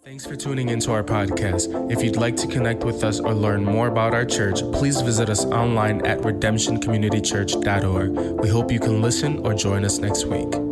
Thanks 0.04 0.26
for 0.26 0.36
tuning 0.36 0.68
into 0.68 0.92
our 0.92 1.02
podcast. 1.02 1.90
If 1.90 2.02
you'd 2.02 2.16
like 2.16 2.36
to 2.36 2.46
connect 2.46 2.84
with 2.84 3.02
us 3.04 3.20
or 3.20 3.32
learn 3.32 3.64
more 3.64 3.88
about 3.88 4.12
our 4.12 4.26
church, 4.26 4.60
please 4.72 5.00
visit 5.00 5.30
us 5.30 5.46
online 5.46 6.04
at 6.04 6.18
redemptioncommunitychurch.org. 6.18 8.40
We 8.40 8.50
hope 8.50 8.70
you 8.70 8.80
can 8.80 9.00
listen 9.00 9.38
or 9.46 9.54
join 9.54 9.86
us 9.86 9.98
next 9.98 10.26
week. 10.26 10.69